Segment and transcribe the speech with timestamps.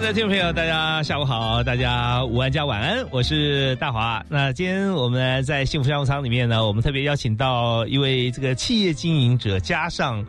[0.00, 4.24] 的听众朋友，大家下午好，大家午安加晚安，我是大华。
[4.28, 10.24] 那今天我们在幸福商务舱里面呢，我们特别邀请到一位这个企业经营者，加上。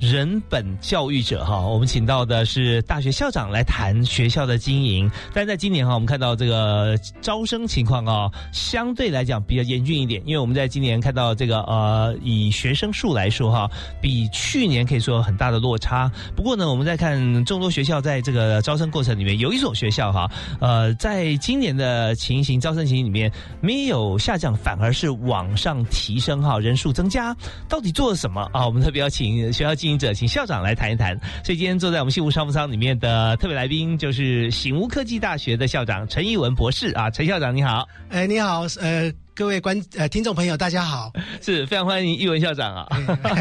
[0.00, 5.10] 人本教育者哈，我们请到的是大学校长来谈学校的经营。
[5.34, 16.10] 但在今年哈，我们看到这个招生情况啊，相对来讲比较严峻一点，因为我们在今年看到这个呃，以学生数来说哈，比去年可以说很大的落差。
[16.34, 27.36] 不过呢，我们在看众多学校在这个招生过程里面，有一所学校哈，呃，在今年的情形招生情形里面没有下降，反而是往上提升哈，人数增加。
[27.68, 28.64] 到底做了什么啊？
[28.64, 36.92] 我们特别要请学校经者请校长来谈一谈，所以今天坐在我们幸福商务舱里面的特别来宾就是醒悟科技大学的校长陈义文博士。
[36.94, 42.86] 啊，陈校长你好，哎你好，呃各位观呃听众朋友大家好， 是非常欢迎易文校长啊，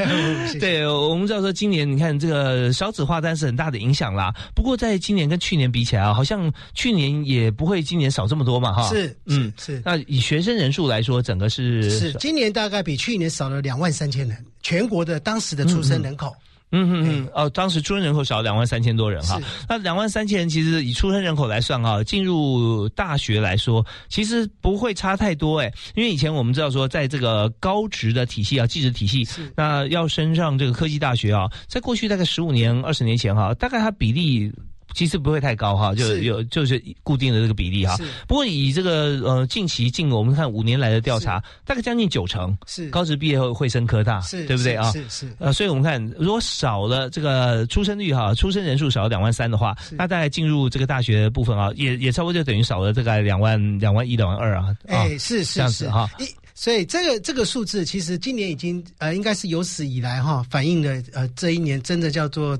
[0.59, 9.51] 对，我们知道说今年你看这个少子化但是很大的影响啦，不过在今年跟去年比起来啊，好像去年也不会今年少这么多嘛哈，是嗯。
[9.57, 16.27] 是，那以学生人数来说，整个是是今年大概比去年少了两万三千人，全国的当时的出生人口。
[16.29, 34.51] 嗯哼哼，哦，当时出生人口少两万三千多人哈，那两万三千人其实以出生人口来算哈，进入大学来说，其实不会差太多哎，因为以前我们知道说，在这个高职的体系啊，技职体系，那要升上这个科技大学啊，在过去大概十五年、二十年前哈，大概它比例。
[34.93, 37.95] 其实不会太高哈，就有就是固定的这个比例哈。
[38.27, 44.91] 不过以这个呃近期近我们看五年来的调查，大概将近九成是高职毕业后会升科大，是对不对啊？
[44.91, 45.31] 是是。
[45.39, 54.75] 呃，所以我们看如果少了这个出生率哈，出生人数少了两万三的话，那大概进入这个大学部分啊，也也差不多就等于少了大概两万两万一两万二啊。
[54.87, 56.09] 哎，是是这样子哈。
[56.19, 56.25] 一
[56.55, 62.57] 所以这个这个数字其实今年已经呃应该是有史以来哈反映的呃这一年真的叫做。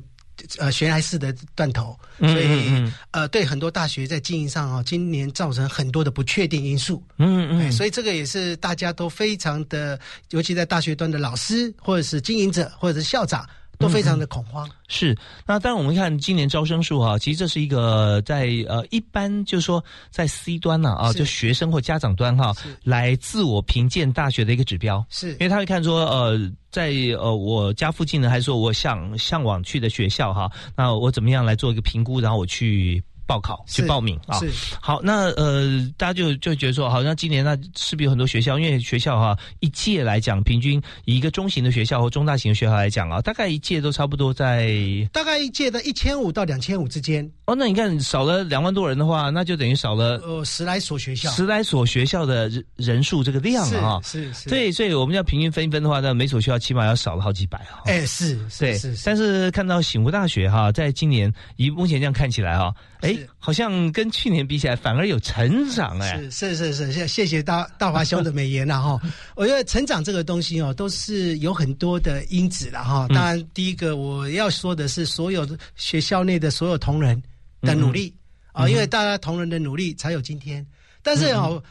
[0.58, 7.04] 呃，悬崖式的断头，所以呃，对很多大学在经营上啊，今年造成很多的不确定因素。
[7.18, 10.00] 嗯嗯，所以这个也是大家都非常的，
[10.32, 13.48] 尤其在大学端的老师或者是经营者或者是校长。
[13.80, 14.70] 都非常的恐慌。
[14.90, 15.18] 是，
[15.48, 22.54] 那当然我们看今年招生数哈，其实这是一个在呃一般就是说在 C 端呢啊，就学生或家长端哈，
[22.84, 25.04] 来自我评鉴大学的一个指标。
[25.10, 33.02] 是，因为他会看说呃，在呃我家附近呢，还是说我想向往去的学校哈，那我怎么样来做一个评估，然后我去。
[33.30, 34.50] 报考去报名啊，是
[34.82, 44.74] 好，那呃，大家就就觉得说，好像今年那势必有很多学校，因为学校哈一届来讲，平均以一个中型的学校或中大型的学校来讲啊，大概一届都差不多在
[45.14, 47.24] 大概一届的一千五到两千五之间。
[47.46, 57.86] 哦，那你看少了两万多人的话，那就等于少了呃十来所学校，十来所学校的人人数这个量啊，是是，对，所以我们要平均分一分的话，那每所学校起码要少了好几百啊。
[57.86, 62.74] 哎，是，对，是，但是看到醒悟大学哈，在今年以目前这样看起来哈。
[63.02, 66.18] 哎，好像跟去年比起来，反而有成长哎！
[66.30, 69.00] 是是是是，谢谢谢大大华兄的美言了哈。
[69.36, 73.08] 我觉得成长这个东西哦，都是有很多的因子了哈。
[73.10, 77.22] 当然，第一个我要说的是，所有的学校内的所有同仁
[77.62, 78.14] 的努力
[78.52, 80.66] 啊，因为大家同仁的努力才有今天。
[81.02, 81.64] 但是哦，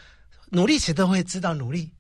[0.51, 1.91] 努力谁都会知道努力。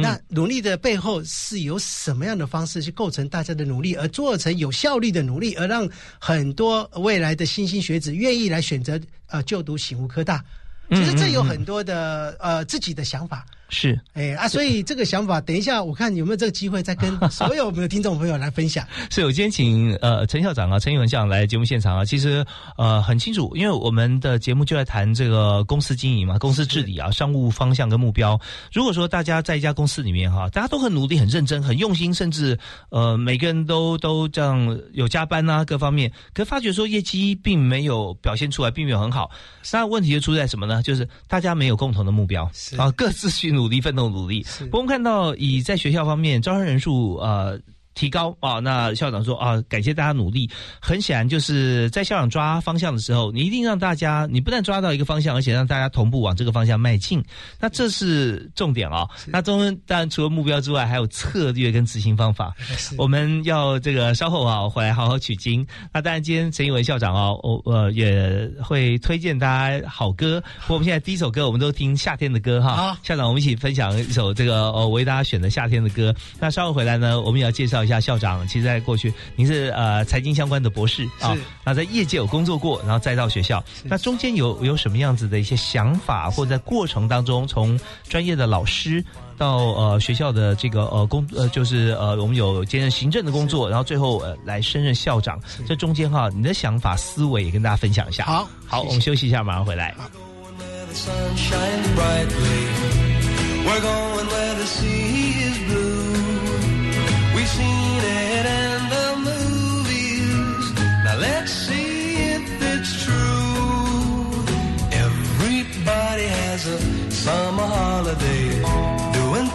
[0.00, 5.88] 那努力的背后是由什么样的方式去构成大家的努力，而做成有效率的努力，而让
[6.18, 10.44] 很多未来的新兴学子愿意来选择呃就读醒悟科大。
[10.90, 13.44] 其实这有很多的呃自己的想法。
[13.70, 18.86] 是，哎啊，所以这个想法，等一下我看有没有这个机会再跟 所有我们的听众朋友来分享。
[19.10, 22.42] 是我今天请呃陈校长啊，陈英文校长来节目现场啊，其实
[22.78, 28.40] 呃很清楚，因为我们的节目就在谈这个公司经营嘛，公司治理啊，商务方向跟目标。
[28.72, 39.30] 如果说大家在一家公司里面哈，大家都很努力、很认真、很用心，甚至呃每个人都都这样有加班啊，各方面，可发觉说业绩并没有表现出来，并没有很好。
[39.70, 40.82] 那问题就出在什么呢？
[40.82, 43.57] 就是大家没有共同的目标啊，各自去。
[43.58, 44.46] 努力奋斗，努力。
[44.70, 47.58] 我们看到以在学校方面招生人数，呃，
[47.98, 48.60] 提高啊。
[48.60, 50.48] 那校长说啊，感谢大家努力。
[50.80, 57.20] 很显然，就是在校长抓方向的时候，你一定让大家，你不但抓到一个方向，而且让大家同步往这个方向迈进。
[57.58, 59.08] 那这是重点啊。
[59.26, 62.54] 那中间当然除了目标之外，还有策略跟执行方法。
[62.96, 65.66] 我们要这个稍后啊回来好好取经。
[65.92, 70.40] 那当然，今天陈一文校长啊，我呃也会推荐大家好歌。
[70.60, 72.96] 不过我们现在第一首歌，我们都听夏天的歌哈。
[73.02, 76.14] 校长，我们一起分享一首这个呃，我为大家选的夏天的歌。
[76.38, 78.46] 那稍后回来呢，我们也要介绍一下校长。
[78.46, 83.64] 其实，在过去您是呃财经相关的博士啊，那在业界有工作过，然后再到学校。
[83.84, 89.02] 那中间有有什么样子的一些想法，或者在过程当中，从专业的老师。
[89.38, 98.24] 到呃学校的这个呃工呃就是呃我们有兼任行政的工作，然后最后呃来升任校长，这中间哈你的想法思维也跟大家分享一下。
[98.24, 99.94] 好，好，我们休息一下，马上回来。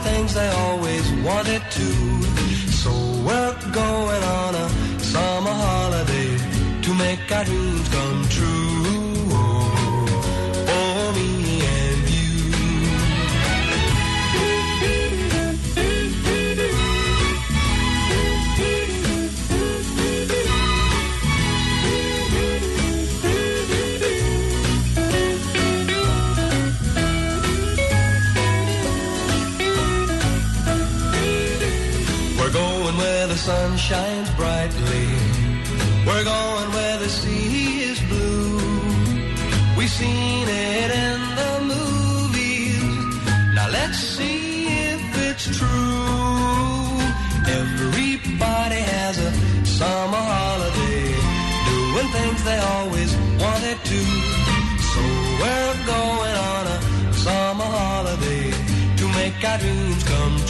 [0.04, 1.90] Things they always wanted to.
[2.82, 2.92] So
[3.26, 4.68] we're going on a
[5.00, 6.32] summer holiday
[6.82, 8.13] to make our dreams come
[59.44, 60.43] Got rooms come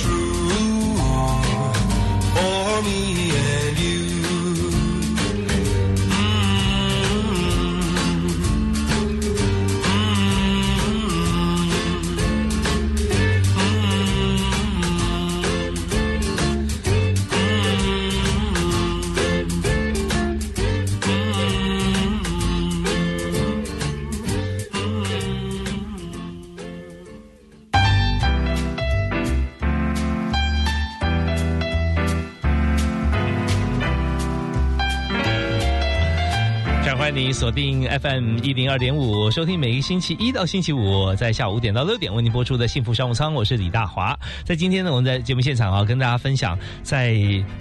[37.04, 44.18] 欢迎你锁定 FM 一零二点五，收听每个星期一到星期五在下午五点到六点为您播出的幸福商务舱，我是李大华。
[44.46, 47.14] 在今天呢，我们在节目现场啊，跟大家分享在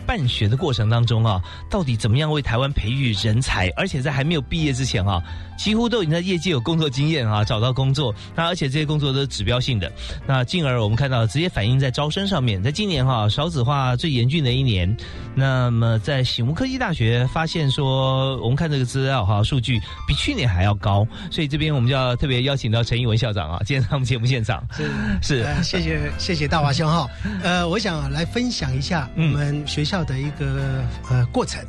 [0.06, 5.20] 办学的过程当中啊，到底怎么样为台湾培育人才，而且在还没有毕业之前啊，
[5.58, 8.14] 几乎都已经在业界有工作经验啊，找到工作。
[8.36, 9.90] 那而且这些工作都是指标性的，
[10.24, 12.62] 那进而我们看到直接反映在招生上面。
[12.62, 14.96] 在今年哈少子化最严峻的一年，
[15.34, 19.32] 那么在醒悟科技大学发现说，我们看这个资料哈。
[19.42, 24.66] 数据比去年还要高，所以这边我们就要特别邀请到陈义文校长啊， 今天他们节目现场。
[24.72, 24.90] 是
[25.22, 27.08] 是，谢谢 谢谢大华兄哈，
[27.42, 31.64] 呃，我想来分享一下我们学校的一个呃过程，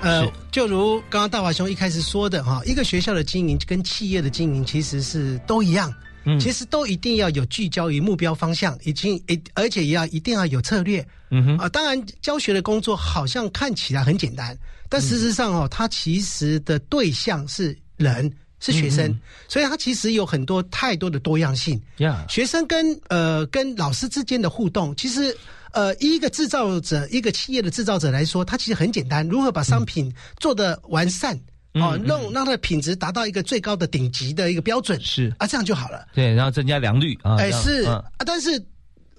[0.00, 5.92] 呃，就如刚刚大华兄一开始说的哈，一个学校的经营跟企业的经营其实是都一样，
[6.24, 11.58] 嗯，其实都一定要有聚焦于目标方向，已经一而且也要一定要有策略，嗯哼。
[11.58, 14.56] 啊，当然教学的工作好像看起来很简单。
[14.88, 21.80] 但事实上哦，他其实的对象是人，是学生，所以他其实有很多太多的多样性。
[22.28, 25.36] 学生跟呃跟老师之间的互动，其实
[25.72, 31.38] 呃一个制造者，一个企业的制造者来说，他其实很简单，如何把商品做的完善
[31.74, 35.32] 哦，弄让它的品质达到一个最高的顶级的一个标准，是。
[35.38, 36.08] 啊，这样就好了。
[36.14, 37.82] 对，然后增加良率啊，哎是。
[37.82, 38.50] 啊，但是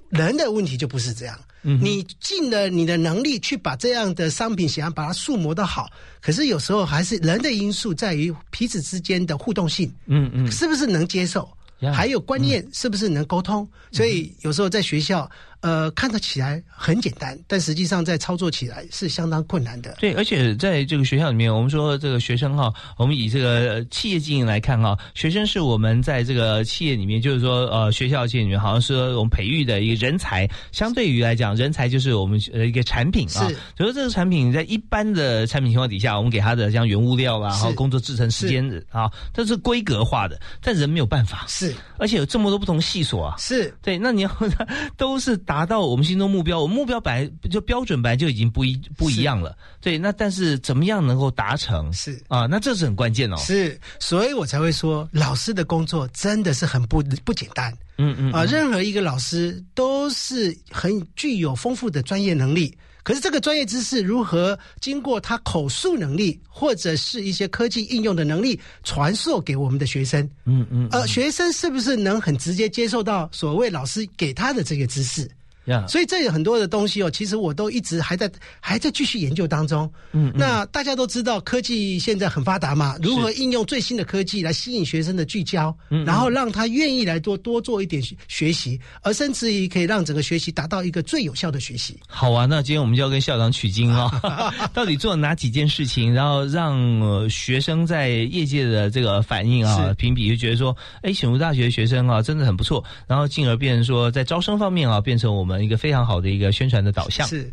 [0.09, 1.39] 人的问题就不是这样。
[1.61, 5.89] 你尽了你的能力去把这样的商品想要把它塑磨的好，
[6.21, 11.49] 可是有时候还是人的因素在于彼此之间的互动性，嗯嗯，是不是能接受？
[11.93, 13.67] 还有观念是不是能沟通？
[13.91, 15.29] 所以有时候在学校。
[15.61, 19.95] 呃，看得起来很简单，但实际上在操作起来是相当困难的。
[19.99, 30.49] 对，而且在这个学校里面，我们说这个学生哈，我们以这个企业经营来看哈，学生是我们在这个企业里面，就是说呃，学校界里面好像是我们培育的一个人才。
[30.71, 33.45] 相对于来讲，人才就是我们呃一个产品啊。
[33.49, 33.57] 是。
[33.77, 41.43] 所以这个产品在一般的产品情况底下，我们给他的像原物料啊，然后工作制成时间啊，这是规格化的，但人没有办法。
[41.49, 41.75] 是。
[41.97, 43.35] 而且有这么多不同细琐啊。
[43.37, 43.75] 是。
[43.81, 44.31] 对，那你要
[44.95, 45.37] 都是。
[45.49, 49.57] 达到我们心中目标，我们目标本来就标准本来就已经不一不一样了。
[49.81, 51.91] 对，那但是怎么样能够达成？
[51.91, 53.37] 是啊，那这是很关键哦。
[53.37, 57.75] 是，所以我才会说，老师的工作真的是很不不简单。
[57.97, 62.77] 嗯嗯啊，任何一个老师都是很具有丰富的专业能力。
[63.01, 70.29] 可是这个专业知识如何经过他口述能力，或者是一些科技应用的能力传授给我们的学生？
[70.45, 75.27] 嗯嗯，呃，学生是不是能很直接接受到所谓老师给他的这个知识？
[75.69, 79.89] 呀，所以这有很多的东西哦，其实我都一直还在还在继续研究当中。
[80.11, 91.97] 嗯，那大家都知道科技现在很发达嘛，如何应用最新的科技来吸引学生的聚焦，嗯然后让他愿意来多多做一点学学习，而甚至于可以让整个学习达到一个最有效的学习。
[92.07, 94.09] 好啊，那今天我们就要跟校长取经哦，
[94.73, 107.27] 到底做了哪几件事情，然后让、呃、学生在业界的这个反应啊评比，就觉得说，哎，选读大学的学生啊真的很不错，然后进而变成说在招生方面啊变成我们一个非常好的一个宣传的导向。
[107.27, 107.51] 是，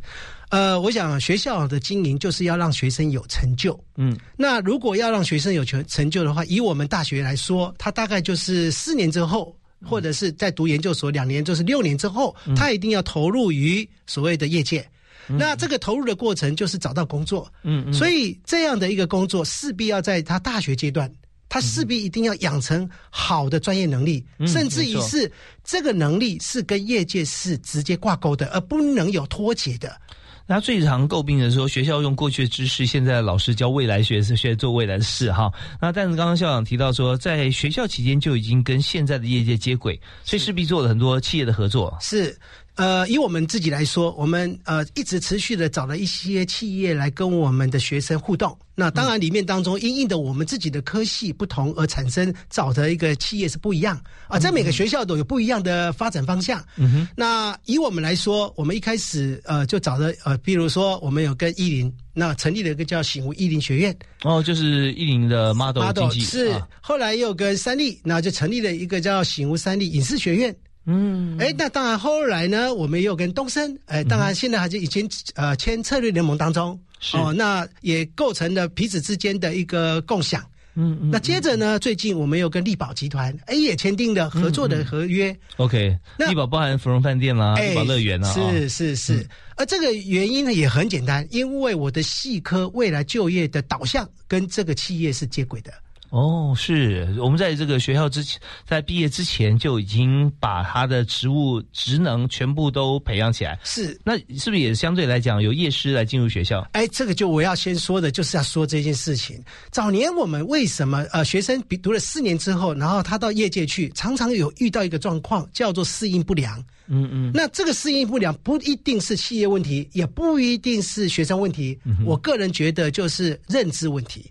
[0.49, 3.79] 呃，我想学校的经营就是要让学生有成就。
[3.97, 14.87] 嗯，那如果要让学生有成成就的话，以我们大学来说，他大概就是四年之后，或者是在读研究所两年，就是六年之后，他一定要投入于所谓的业界。
[15.29, 17.93] 那这个投入的过程就是找到工作，嗯嗯。
[17.93, 21.13] 所以这样的一个工作势必要在他大学阶段，
[21.49, 25.31] 他势必一定要养成好的专业能力，嗯甚至于是
[25.65, 30.01] 这个能力是跟业界是直接挂钩的，而不能有脱节的。
[30.49, 35.53] 那最常诟病的说，学校用过去的知识，现在的老师教未来学生学做未来的事哈。
[35.81, 41.97] 那但是刚刚校长提到说，在学校期间就已经跟现在的业界接轨，所以势必做了很多企业的合作。
[42.01, 42.39] 是，
[42.77, 48.57] 呃，以我们自己来说，我们呃一直持续的找了一些企业来跟我们的学生互动。
[48.79, 56.63] 那当然，里面当中因应的我们自己的科系不同而产生找的一个企业是不一样啊，在每个学校都有不一样的发展方向。
[56.77, 70.55] 嗯哼，那以我们来说，我们一开始呃就找的呃，比如说我们有跟伊林那成立了一个叫醒悟伊林学院哦，就是伊林的 model 经济是，啊后来又跟三立，那就成立了一个叫醒悟三立影视学院。
[70.87, 76.79] 嗯，哎，那当然，后来呢，我们也有跟东升，哎，当然现在还是已经呃签策略联盟当中，
[77.13, 80.41] 哦，那也构成了彼此之间的一个共享。
[80.79, 85.35] 嗯嗯那接着呢，最近我们又跟力宝集团，哎，也签订了合作的合约。
[85.57, 89.27] ，OK，那力宝包含芙蓉饭店啦，哎，力宝乐园啊，是是是。
[89.57, 95.73] 而这个原因呢也很简单，因为我的系科未来就业的导向跟这个企业是接轨的。
[96.17, 103.59] 哦，是我们在这个学校之前，在毕业之前就已经把他的职务职能全部都培养起来。
[103.65, 106.67] 是，那是不是也相对来讲有夜师来进入学校？
[106.73, 109.39] 哎，这个就我要先说的，就是要说这件事情。
[109.71, 116.59] 早年我们为什么呃学生比读了四年之后，然后他到业界去，常常有遇到一个状况，叫做适应不良。
[116.87, 121.79] 嗯嗯，那这个适应不良不一定是企业问题，也不一定是学生问题。
[122.07, 124.31] 我个人觉得就是认知问题。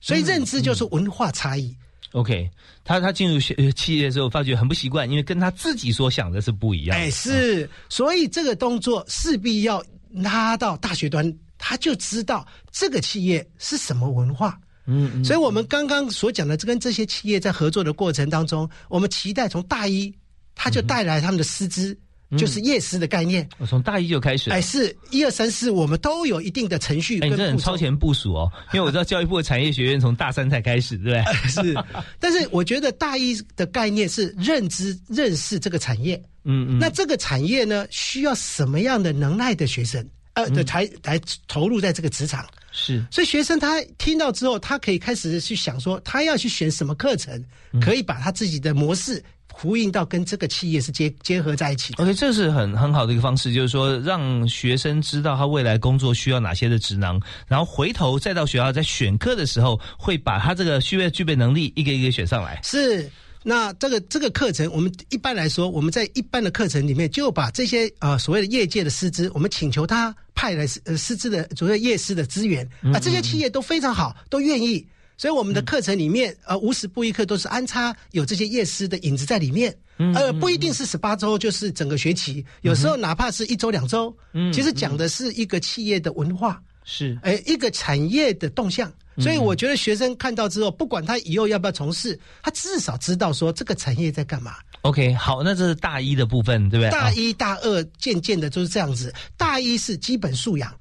[0.00, 1.74] 所以认知就是文化差异。
[2.12, 2.48] OK，
[2.84, 7.04] 他他进入学呃企业的时候，发觉很不习惯，因为跟他自己所想的是不一样的。
[7.04, 14.58] 哎，是，所以这个动作势必要拉到大学端，他就知道这个企业是什么文化。
[14.86, 20.10] 嗯嗯，所以我们刚刚所讲的，这跟这些企业在合作的过程当中，我们期待从大一，
[20.54, 21.94] 他就带来他们的师资，
[22.36, 23.48] 就是夜师的概念。
[23.58, 24.50] 我从大一就开始。
[24.50, 31.48] 哎，是一二三四，我们都有一定的程序哎，跟你这很超前部署哦，因为我知道教育部的产业学院从大三才开始，对不对？
[31.48, 31.74] 是，
[32.20, 36.20] 但是我觉得大一的概念是认知、认识这个产业。
[36.44, 40.06] 嗯嗯，那这个产业呢，需要什么样的能耐的学生？
[40.34, 42.46] 呃，的才来投入在这个职场。
[42.70, 47.44] 是所以学生他听到之后，他可以开始去想说，他要去选什么课程，
[47.80, 52.02] 可以把他自己的模式呼应到跟这个企业是结结合在一起的。
[52.02, 62.60] OK，这是很很好的一个方式，就是说让学生知道他未来工作需要哪些的职能，然后回头再到学校在选课的时候，会把他这个需要具备能力一个一个选上来。
[62.62, 63.10] 是。
[63.44, 74.84] 那这个这个课程，我们一般来说，我们在一般的课程里面，就把这些呃所谓的业界的师资，我们请求他派来师呃师资的所谓业师的资源啊，这些企业都非常好，都愿意。
[75.18, 79.76] 所以我们的课程里面，呃，无时不一刻都是安插有这些夜师的影子在里面，
[80.14, 84.16] 呃，不一定是十八周，就是整个学期，有时候哪怕是一周两周，
[84.52, 87.18] 其实讲的是一个企业的文化，是。
[87.22, 88.90] 哎，一个产业的动向。
[89.20, 94.54] 所以我觉得学生看到之后，不管他以后要不要从事，他至少知道说这个产业在干嘛。
[94.82, 96.88] OK，好，那这是大一的部分，对不对？
[96.88, 99.12] 啊大一、大二渐渐的就是这样子。
[99.36, 100.72] 大一是基本素养，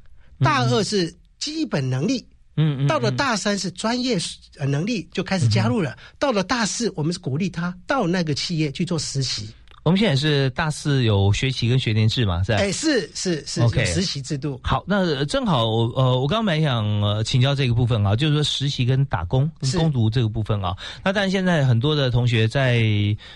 [0.41, 4.17] 大二是基本能力，嗯嗯，到了大三是专业
[4.57, 5.95] 呃能力就开始加入了。
[6.17, 9.49] 到了大四，我们是鼓励他到那个企业去做实习。
[9.87, 12.57] 我们现在是大四有学期跟学年制嘛，是吧？
[12.57, 14.59] 哎，是是是 OK 有实习制度。
[14.61, 15.65] 好，那呃正好
[15.95, 20.75] 呃，我刚刚蛮想呃请教这个部分啊，就是说实习跟打工、跟攻读这个部分啊。
[21.05, 22.83] 那但是现在很多的同学在，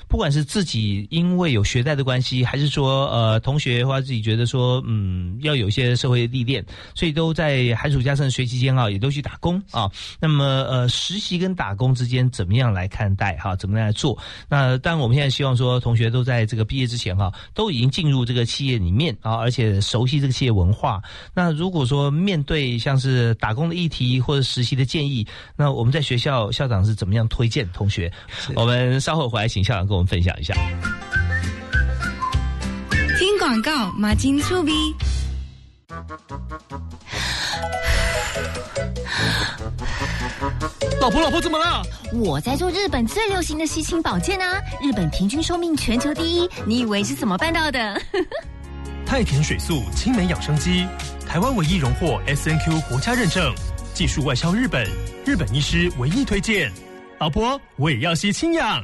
[0.10, 6.62] 不管是自己因为有学贷的关系，还是说呃同学或者自己觉得说嗯要有一些社会历练，
[6.96, 9.89] 所以都在寒暑假甚至学期间啊，也都去打工啊。
[10.20, 14.17] 那么呃实习跟打工之间怎么样来看待哈、怎么样来做？
[14.50, 21.01] 那当然我们现在希望说同学都在这个毕业之前哈、都已经进入这个企业里面啊，而且熟悉这个企业文化。
[21.33, 28.12] 那如果说面对像是打工的议题或者实习的建议，那我们在学校校长是怎么样推荐同学？
[28.55, 30.53] 我们稍后回来请校长跟我们分享一下。
[33.17, 34.71] 听广告，马金粗逼。
[41.01, 41.81] 老婆，老婆怎么了？
[42.13, 44.62] 我在做日本最流行的吸氢保健啊！
[44.81, 48.01] 日本平均寿命全球第一，你以为是怎么办到的？
[49.05, 50.88] 太田水素青梅养生机，
[51.27, 53.53] 台湾唯一荣获 S N Q 国家认证，
[53.93, 54.88] 技术外销日本，
[55.25, 56.71] 日本医师唯一推荐。
[57.19, 58.81] 老婆，我也要吸氢氧。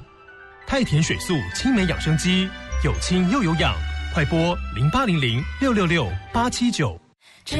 [0.65, 2.49] 太田水素青梅养生机，
[2.83, 3.73] 有氢又有氧，
[4.17, 6.99] 快拨零八零零六六六八七九。
[7.45, 7.55] 只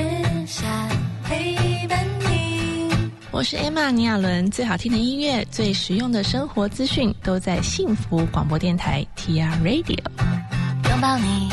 [0.47, 0.67] 想
[1.23, 1.55] 陪
[1.87, 2.89] 伴你。
[3.29, 9.99] 我是 Emma 倪亚伦，最好听的音乐、最实用的生活资讯都在幸福广播电台 TR Radio。
[10.89, 11.47] 拥抱你，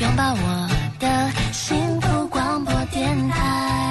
[0.00, 0.68] 拥抱我
[0.98, 3.81] 的幸福广播电台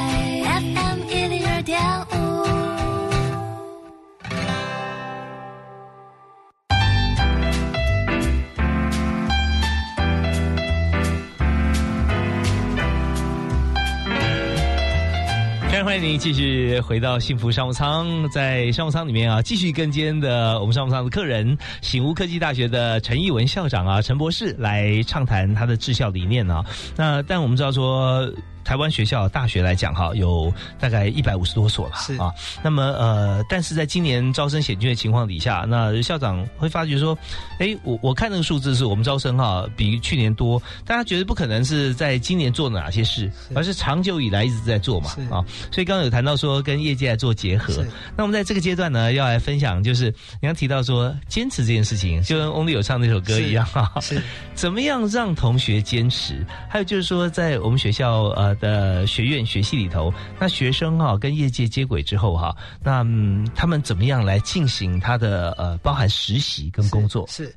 [15.83, 26.63] 欢迎您继续回到幸福商务舱，在商务舱里面啊，继续跟今天的我们商务舱的客人，醒悟科技大学的陈义文校长啊，陈博士来畅谈他的治校理念啊。
[26.95, 28.31] 那但我们知道说。
[28.71, 30.49] 台湾学校大学来讲哈，有
[30.79, 32.15] 大概一百五十多所了是。
[32.15, 32.31] 啊。
[32.63, 37.17] 那么呃，但是在今年招生险峻的情况底下，那校长会发觉说，
[37.59, 45.43] 哎，我我看那个数字是我们招生哈比去年多，大家觉得不可能是在今年做了哪些事，而是长久以来一直在做嘛啊。
[45.69, 47.85] 所以刚刚有谈到说跟业界来做结合，
[48.15, 50.05] 那我们在这个阶段呢，要来分享，就是
[50.39, 54.21] 你刚提到说坚持这件事情，就跟翁立友唱那首歌一样哈，是。
[54.55, 56.45] 怎么样让同学坚持？
[56.69, 67.27] 还有就是说，在我们学校呃的学院学系里头，那学生哈、跟业界接轨之后哈、那、嗯、他们怎么样来进行他的呃包含实习跟工作？
[67.27, 67.53] 是，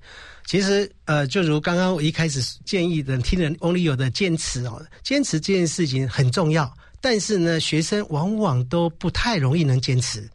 [0.47, 6.69] 其实呃，就如刚刚我一开始建议的，听人 only 有的坚持哦，坚持这件事情很重要，
[7.01, 10.29] 但是呢，学生往往都不太容易能坚持。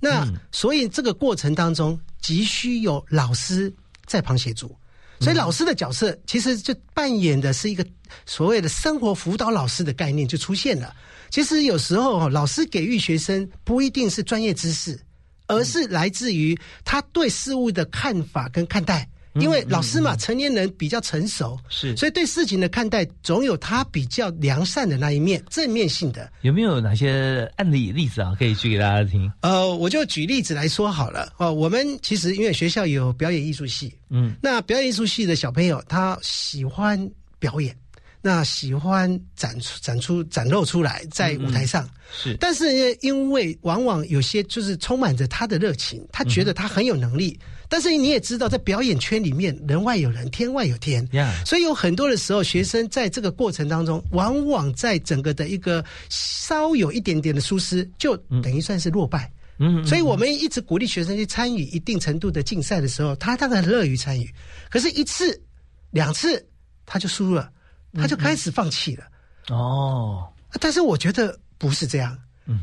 [0.00, 3.72] 那、所以这个过程当中，急需有老师
[4.06, 4.76] 在旁协助。
[5.24, 7.84] 所以老师的角色其实就扮演的是一个
[8.26, 10.94] 所谓的生活辅导老师的概念就出现了。
[11.30, 15.00] 其实有时候哦，老师给予学生不一定是专业知识，
[15.46, 19.08] 而是来自于他对事物的看法跟看待。
[19.40, 26.30] 因为老师嘛，成年人比较成熟，是所以对事情的看待总有他比较良善的那一面，正面性的。
[26.42, 29.30] 有没有哪些案例例子啊，可以举给大家听？
[29.40, 31.52] 呃，我就举例子来说好了哦。
[31.52, 37.76] 我们其实因为学校有表演艺术系，嗯，那表演艺术系的小朋友他喜欢表演，
[38.22, 41.88] 那喜欢展出展出展露出来在舞台上。
[42.16, 47.36] 是但是呢，因为往往有些就是充满着他的热情，他觉得他很有能力。
[47.74, 51.04] 但是你也知道，在表演圈里面，人外有人，天外有天。
[51.10, 59.28] 呀所以有很多的时候，学生在这个过程当中，往往在整个的一个稍有一点点的疏失，就等于算是落败。
[59.58, 64.32] 嗯，所以我们一直鼓励学生去参与一定程度的竞赛的时候，他当然乐于参与。
[64.70, 65.42] 可是，一次、
[65.90, 66.46] 两次
[66.86, 67.50] 他就输了，
[67.94, 69.04] 他就开始放弃了。
[69.48, 70.28] 哦，
[70.60, 72.16] 但是我觉得不是这样。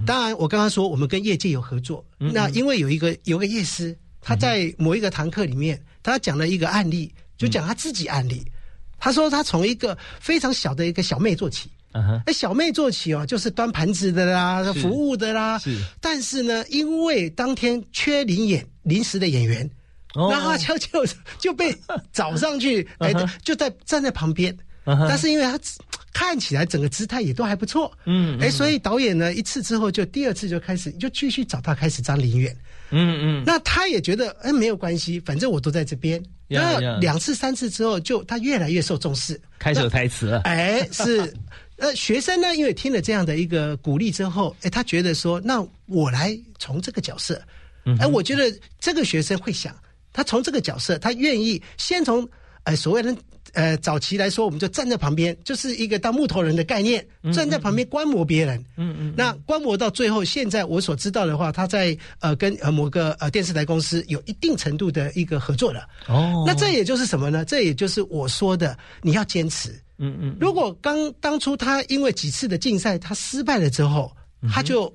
[0.06, 8.46] 当然，我刚刚说我们跟业界有合作，那因为有一个有个业师，他在某一个堂课里面，他讲了一个案例，就讲他自己案例。
[9.00, 11.72] 他说他从一个非常小的一个小妹做起，
[12.28, 15.58] 哎，小妹做起哦，就是端盘子的啦，服务的啦。
[15.58, 15.76] 是。
[16.00, 19.68] 但是呢，因为当天缺临演临时的演员，
[20.14, 20.30] 哦。
[20.32, 21.76] 那他就就就被
[22.14, 23.12] 找上去， 哎
[23.44, 24.56] 就在站在旁边。
[24.84, 25.60] 但是因为他
[26.12, 32.56] 看起来整个姿态也都还不错，嗯哎，所以导演呢一次之后就第二次就开始就继续找他开始当临演。
[32.92, 36.22] 嗯嗯，那他也觉得哎没有关系，反正我都在这边。
[36.48, 39.40] 那呀呀两次三次之后，就他越来越受重视。
[39.58, 40.42] 开始有台词了。
[40.42, 41.34] 哎，是，
[41.78, 47.42] 呃，学生呢，因为听了这样的一个鼓励之后，哎，他觉得说，那我来从这个角色，
[48.00, 49.74] 哎，我觉得这个学生会想，
[50.12, 52.28] 他从这个角色，他愿意先从
[52.64, 53.16] 呃，所谓的
[53.54, 58.58] 呃，早期来说，我们就站在旁边，就是一个当木头人的概念，站在旁边观摩别人。
[58.78, 65.88] 嗯嗯，那观摩到最后，现在我所知道的话，他在呃跟呃某个呃电视台公司有一定程度的一个合作了。
[66.08, 67.44] 哦，那这也就是什么呢？
[67.46, 69.70] 这也就是我说的，你要坚持。
[69.98, 74.12] 嗯嗯，如果刚当初他因为几次的竞赛他失败了之后，
[74.52, 74.94] 他就嗯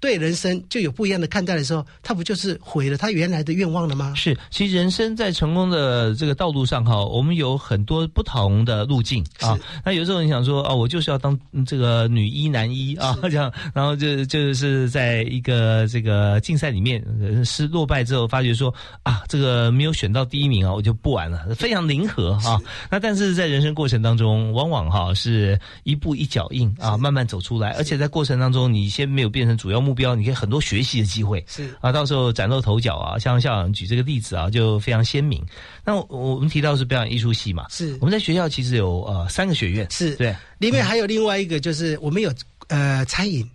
[0.00, 4.12] 对人生就有不一样的看待的时候，他不就是毁了他原来的愿望了吗？
[4.14, 9.58] 是，其实人生在成功的这个道路上哈，我们有很多不同的路径啊。
[9.84, 18.72] 那有时候你想说哦，我就是要当嗯这个女一男一啊这样，然后就就是在一个这个竞赛里面呃失落败之后，发觉说
[19.02, 22.60] 啊这个没有选到第一名啊，我就不玩了，非常灵活哈。
[22.90, 31.44] 那但是在人生过程当中，往往哈是一步一脚印啊，慢慢走出来，而且在过程当中，你先没有变成主要目标，你可以很多学习的机会。
[31.46, 31.74] 是。
[31.80, 35.44] 啊，到时候崭露头角啊，像校长举这个例子啊，就非常鲜明。
[35.84, 37.96] 那我我们提到是表演艺术系嘛，是。
[38.00, 40.14] 我们在学校其实有呃三个学院，是。
[40.16, 42.32] 对，里面还有另外一个，就是我们有
[42.68, 43.48] 呃餐饮。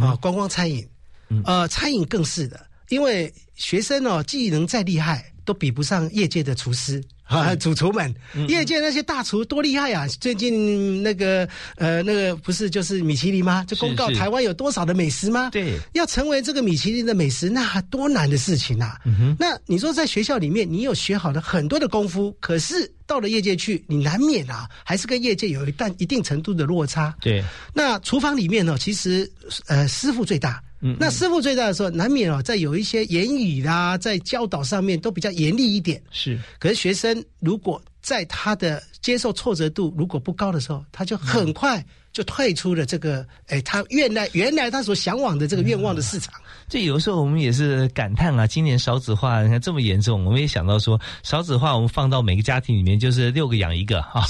[0.00, 0.86] 啊，观光餐饮。
[1.28, 7.02] 嗯，呃，餐饮更是的，因为学生哦，技能再厉害，都比不上业界的厨师。
[7.24, 10.06] 啊，主厨们，嗯业界那些大厨多厉害啊！
[10.20, 13.64] 最近那个呃，那个不是就是米其林吗？
[13.64, 15.48] 就公告台湾有多少的美食吗？
[15.50, 19.00] 对，要成为这个米其林的美食，那多难的事情啊！
[19.06, 27.14] 嗯那你说在学校里面，你有学好了很多的功夫，可是到了业界去，你难免啊，还是跟业界有一旦一定程度的落差。
[27.22, 29.28] 对，那厨房里面呢，其实
[29.68, 30.62] 呃师傅最大。
[30.86, 36.00] 嗯那师傅最大的时候，难免哦，在有一些言语啦，在教导上面都比较严厉一点。
[36.10, 36.38] 是。
[36.58, 41.82] 可是学生如果在他的接受挫折度如果不高的时候，他就很快
[42.14, 46.32] 就退出了这个，哎，他原来原来他所向往的这个愿望的市场。
[46.68, 54.24] 这有时候我们也是感叹啊，今年少子化你看这么严重，我们也想到说少子化，我们放到每个家庭里面就是六个养一个 啊，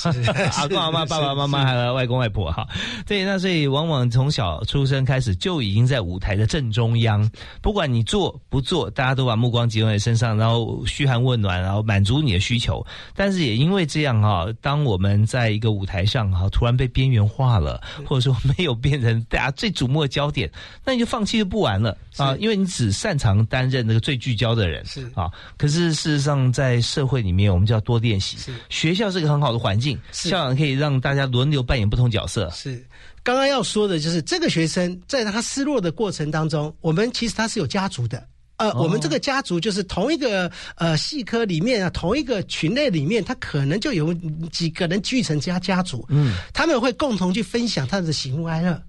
[0.57, 2.67] 阿公阿妈、爸爸妈妈还有外公外婆哈。
[3.07, 12.85] 对，那所以往往从小出生开始就已经在舞台的正中央，不管你做不做，大家都把目光集中在身上，然后嘘寒问暖，然后满足你的需求。
[13.15, 17.74] 但是也因为这样哈，当我们在一个舞台上哈，突然被边缘化了，
[18.07, 20.51] 或者说没有变成大家最瞩目的焦点，
[20.85, 25.31] 那你就放弃就不玩了啊，因为你只擅长担任那个最聚焦的人是啊。
[25.57, 28.53] 可是事实上，在社会里面，我们就要多练习是。
[28.69, 32.51] 学校是个很好的环境，是校长可以让大家轮流扮演不同角色。
[32.51, 32.85] 是，
[33.23, 38.27] 刚刚要说的就是这个学生在他失落的过程当中，我们其实他是有家族的。
[38.57, 38.83] 呃，哦。
[38.83, 44.15] 我们这个家族就是同一个呃系科里面啊，同一个群类里面，他可能就有
[44.53, 48.81] 几个人聚成家家族，嗯，他们会共同去分享他的喜怒哀乐。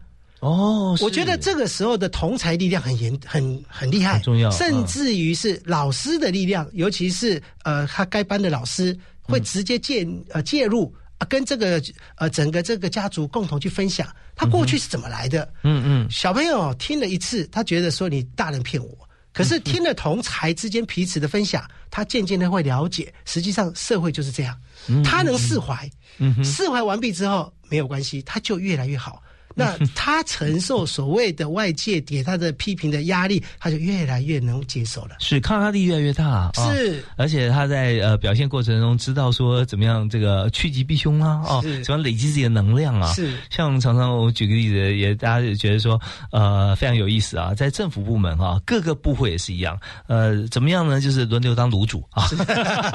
[0.41, 11.82] 哦，我觉得这个时候的同才力量很严很很厉害，很重要甚至于是老师的力量，尤其是呃他该班的老师会直接介呃介入啊，跟这个
[12.17, 14.08] 呃整个这个家族共同去分享。
[14.36, 15.51] 他过去是怎么来的。
[15.63, 19.05] 嗯嗯，小朋友听了一次，他觉得说你大人骗我。
[19.36, 24.58] 可是听了同才之间彼此的分享，他渐渐的会了解，实际上社会就是这样，
[25.04, 25.91] 他能释怀，
[26.41, 29.21] 释怀完毕之后没有关系，他就越来越好。
[29.58, 35.15] 那他承受所谓的外界给他的批评的压力，他就越来越能接受了。
[35.20, 43.13] 是抗压力越来越大，啊是而且他在呃表现过程中知道说怎么样这个趋吉避凶啊，哦，是怎么样累积自己的能量啊。
[43.13, 46.00] 是像常常我举个例子，也大家也觉得说
[46.32, 51.00] 呃非常有意思啊，在政府部门哈、各个部会也是一样，呃怎么样呢？
[51.00, 52.28] 就是轮流当卤煮啊。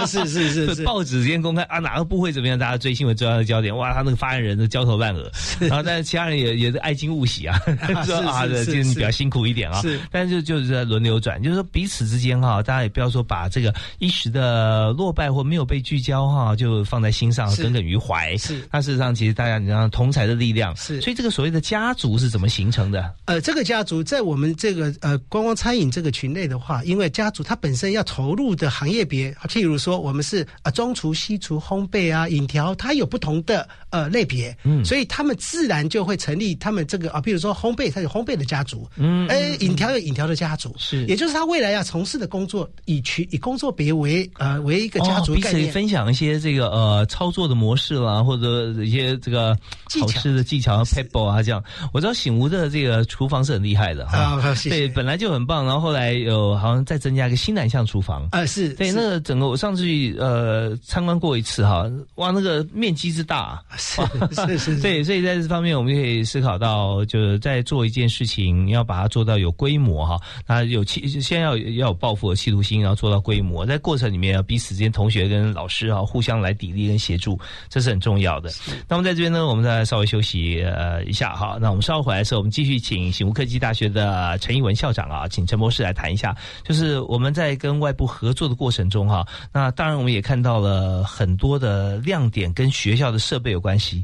[0.07, 2.59] 是是是是， 报纸之间公开啊，哪个部会怎么样？
[2.59, 7.59] 大家追新闻追到的焦点，哇，他那个发言人都焦头烂额，然后但是其他人也也是爱惊勿喜啊，
[8.05, 8.95] 说是啊，是这个你是。
[8.95, 9.99] 比较辛苦一点啊，是。
[10.11, 18.37] 但是就就是在轮流转，就是说彼此之间哈，大家也不要说把这个一时的落败或没有被聚焦哈，就放在心上，耿耿于怀。
[18.37, 18.61] 是。
[18.71, 21.01] 那事实上，其实大家你知道同才的力量，是。
[21.01, 23.15] 所以这个所谓的家族是怎么形成的？
[23.25, 41.05] 呃，这个家族在我们这个呃观光餐饮这个群内的话，因为家族它本身要投入的行业别，譬如说我们是呃中厨、西厨、烘焙啊、饮调，它有不同的呃类别，嗯，所以他们自然就会成立他们这个啊，比如说烘焙，它有烘焙的家族，嗯，哎，饮调有饮调的家族，是。
[41.05, 45.72] 也就是他未来要从事的工作以群以工作别为呃为一个家族哦、彼此也概念。
[45.72, 49.55] 分享一些这个呃操作的模式啦，或者一些这个
[49.88, 50.07] 技巧。
[50.07, 51.62] 好吃的技巧 p e b b l e 啊这样。
[51.92, 54.09] 我知道醒吾的这个厨房是很厉害的
[54.64, 58.29] 对，本来就很棒，然后后来有好像再增加一个新南向厨房。
[58.33, 61.85] 呃，是对，那个整个我上次去呃参观过一次哈，
[62.16, 64.00] 哇，那个面积之大、是
[64.33, 70.16] 是是 对，所以在这方面我们可以思考到，就是在做一件事情，要把它做到有规模哈，
[70.47, 77.37] 那有企先要要有抱负的企图心，然后做到规模，在过程里面要彼此之间同学跟老师啊互相来砥砺跟协助，
[77.69, 78.49] 这是很重要的。
[78.87, 94.01] 那么在这边呢，我们再稍微休息呃一下哈，那我们稍后回来的时候，我们继续请醒悟科技大学的陈一文校长啊，请陈博士来谈一下，就是我们在跟外部合作的过程中哈，那当然我们也看到了很多的亮点跟学校的设备有关系。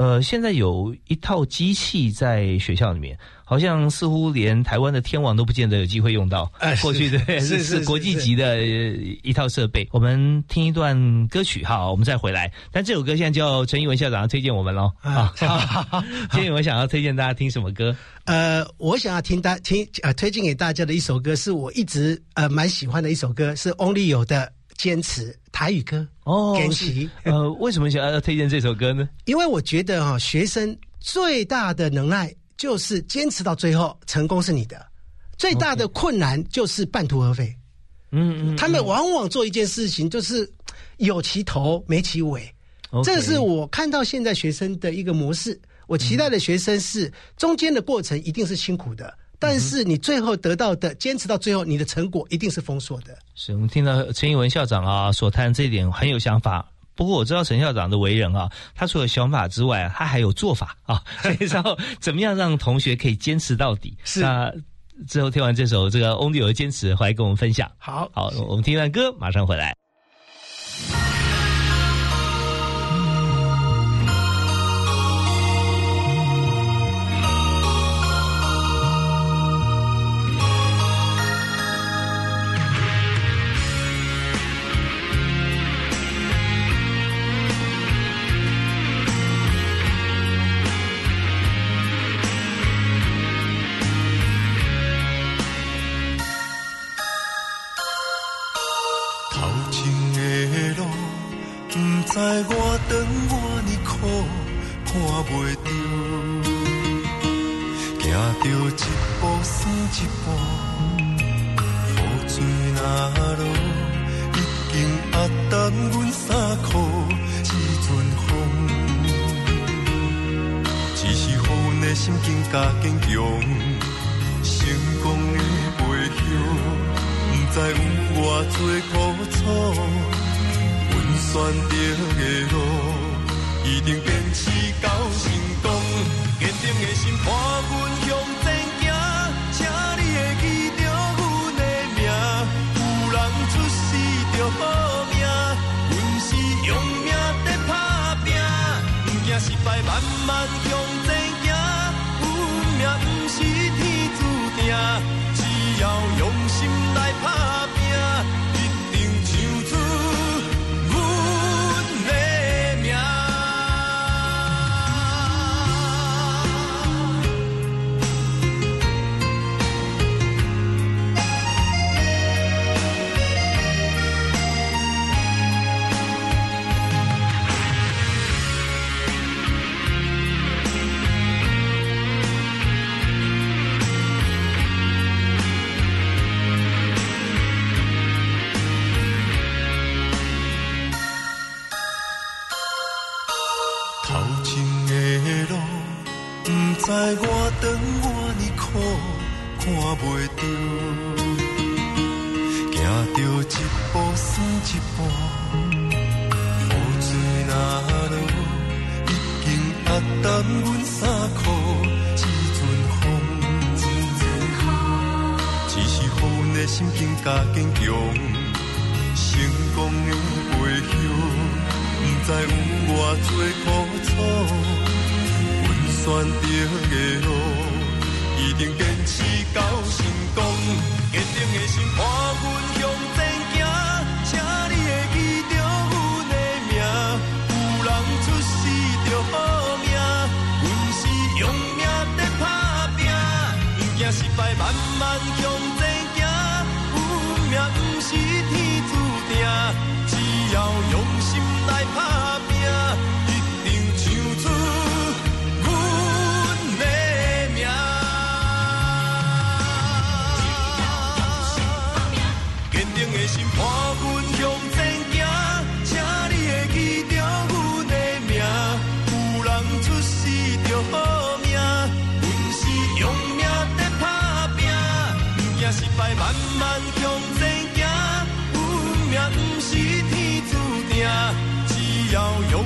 [0.00, 6.50] 呃，现在有一套机器在学校里面，好像似乎连台湾的天网都不见得有机会用到。
[6.58, 8.62] 哎过去对是是是国际级的呃
[9.22, 9.86] 一套设备。
[9.92, 12.50] 我们听一段歌曲哈，我们再回来。
[12.72, 15.30] 但这首歌现在叫陈义文校长要推荐我们喽啊！
[16.32, 17.94] 今天我想要推荐大家听什么歌？
[18.24, 24.46] 呃，我想要听大听呃推荐给大家的一首歌，是我一直呃蛮喜欢的一首歌，是 Only 有的
[24.80, 27.06] 《坚持》台语歌哦坚持。
[27.24, 29.06] 呃，为什么想要推荐这首歌呢？
[29.26, 34.78] 因为我觉得哈、学生最大的能耐就是坚持到最后，成功是你的；
[35.36, 37.54] 最大的困难就是半途而废。
[38.10, 40.50] 嗯嗯，他们往往做一件事情，就是
[40.96, 42.50] 有其头没其尾。
[43.04, 45.60] 这是我看到现在学生的一个模式。
[45.86, 53.18] 我期待的学生是中间的过程一定是辛苦的，但是你最后得到的坚持到最后，你的成果一定是丰硕的。
[53.34, 56.64] 是我们听到陈义文校长啊所谈这一点很有想法。
[56.94, 61.02] 不过我知道陈校长的为人啊，他除了想法之外，他还有做法啊。
[61.22, 63.96] 所以说，怎么样让同学可以坚持到底？
[64.04, 64.52] 是那
[65.08, 67.70] 之后听完这首这个翁立友的坚持，回来跟我们分享。
[67.78, 69.79] 好，好，我们听一段歌，马上回来。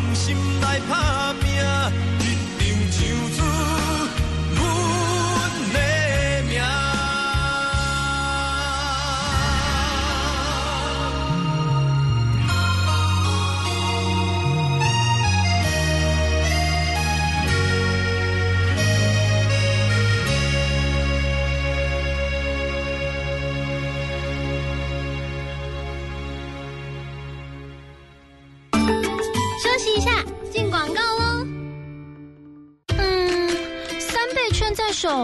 [0.04, 2.23] 用心来打拼，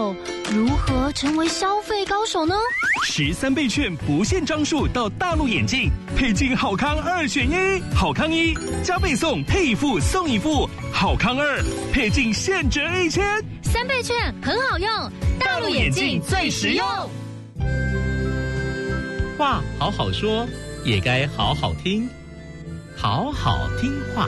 [0.01, 0.15] 手，
[0.51, 2.55] 如何成为消费高手呢？
[3.05, 13.23] 十三倍券不限张数到大陆眼镜，配镜好康二选一，好康一加倍送配一副送一副，好康二配镜现折一千。
[13.61, 14.89] 三倍券很好用，
[15.39, 16.85] 大陆眼镜最实用。
[19.37, 20.47] 话好好说，
[20.83, 22.09] 也该好好听，
[22.95, 24.27] 好好听话。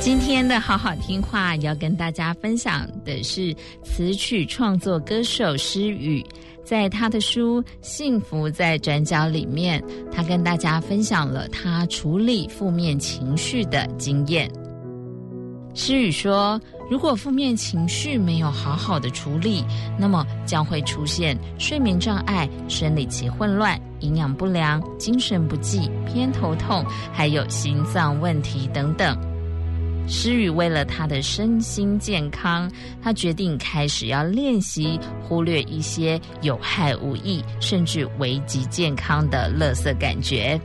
[0.00, 6.24] 今天的好好听话要跟大家分享的是词曲创作歌手施雨，
[6.64, 14.50] 在他的书《幸福在转角》里面，他跟大家分享了他处理负面情绪的经验。
[15.74, 16.58] 施雨说，
[16.90, 19.62] 如果负面情绪没有好好的处理，
[19.98, 26.82] 那么将会出现睡眠障碍、生理期混乱、营养不良、精神不济、偏头痛，
[27.12, 29.14] 还有心脏问题等等。
[30.06, 40.60] 诗雨为了他的身心健康，他决定开始要练习忽略一些有害无益甚至危及健康的垃圾感觉。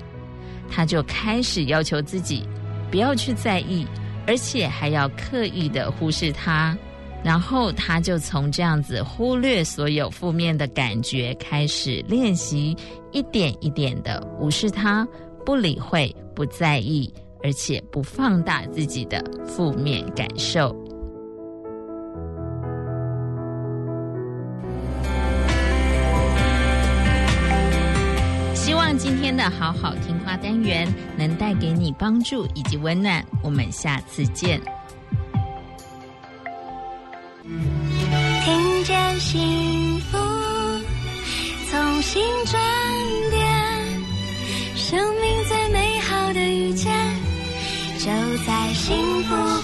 [0.70, 2.44] 他就开始要求自己
[2.90, 3.86] 不要去在意，
[4.26, 6.76] 而且还要刻意的忽视它。
[7.24, 12.76] 然后他就从这样子忽略所有负面的感觉开始练习，
[13.12, 15.08] 一点一点的无视它，
[15.46, 17.12] 不理会，不在意。
[17.46, 20.76] 而且不放大自己的负面感受。
[28.56, 33.24] 希望今天的好好听话单元能带给你帮助以及温暖。
[33.44, 34.60] 我们下次见。
[37.44, 40.18] 听见幸福，
[41.70, 42.60] 从心转
[48.86, 49.55] 幸福。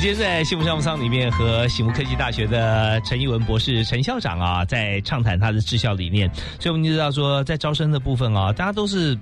[0.00, 6.26] 们今天在幸福项目舱里面和醒目科技大学的陈一文博士、陈校长啊，在畅谈他的治校理念。
[6.58, 9.18] 所以我们就知道说，在招生的部分啊，大家都是。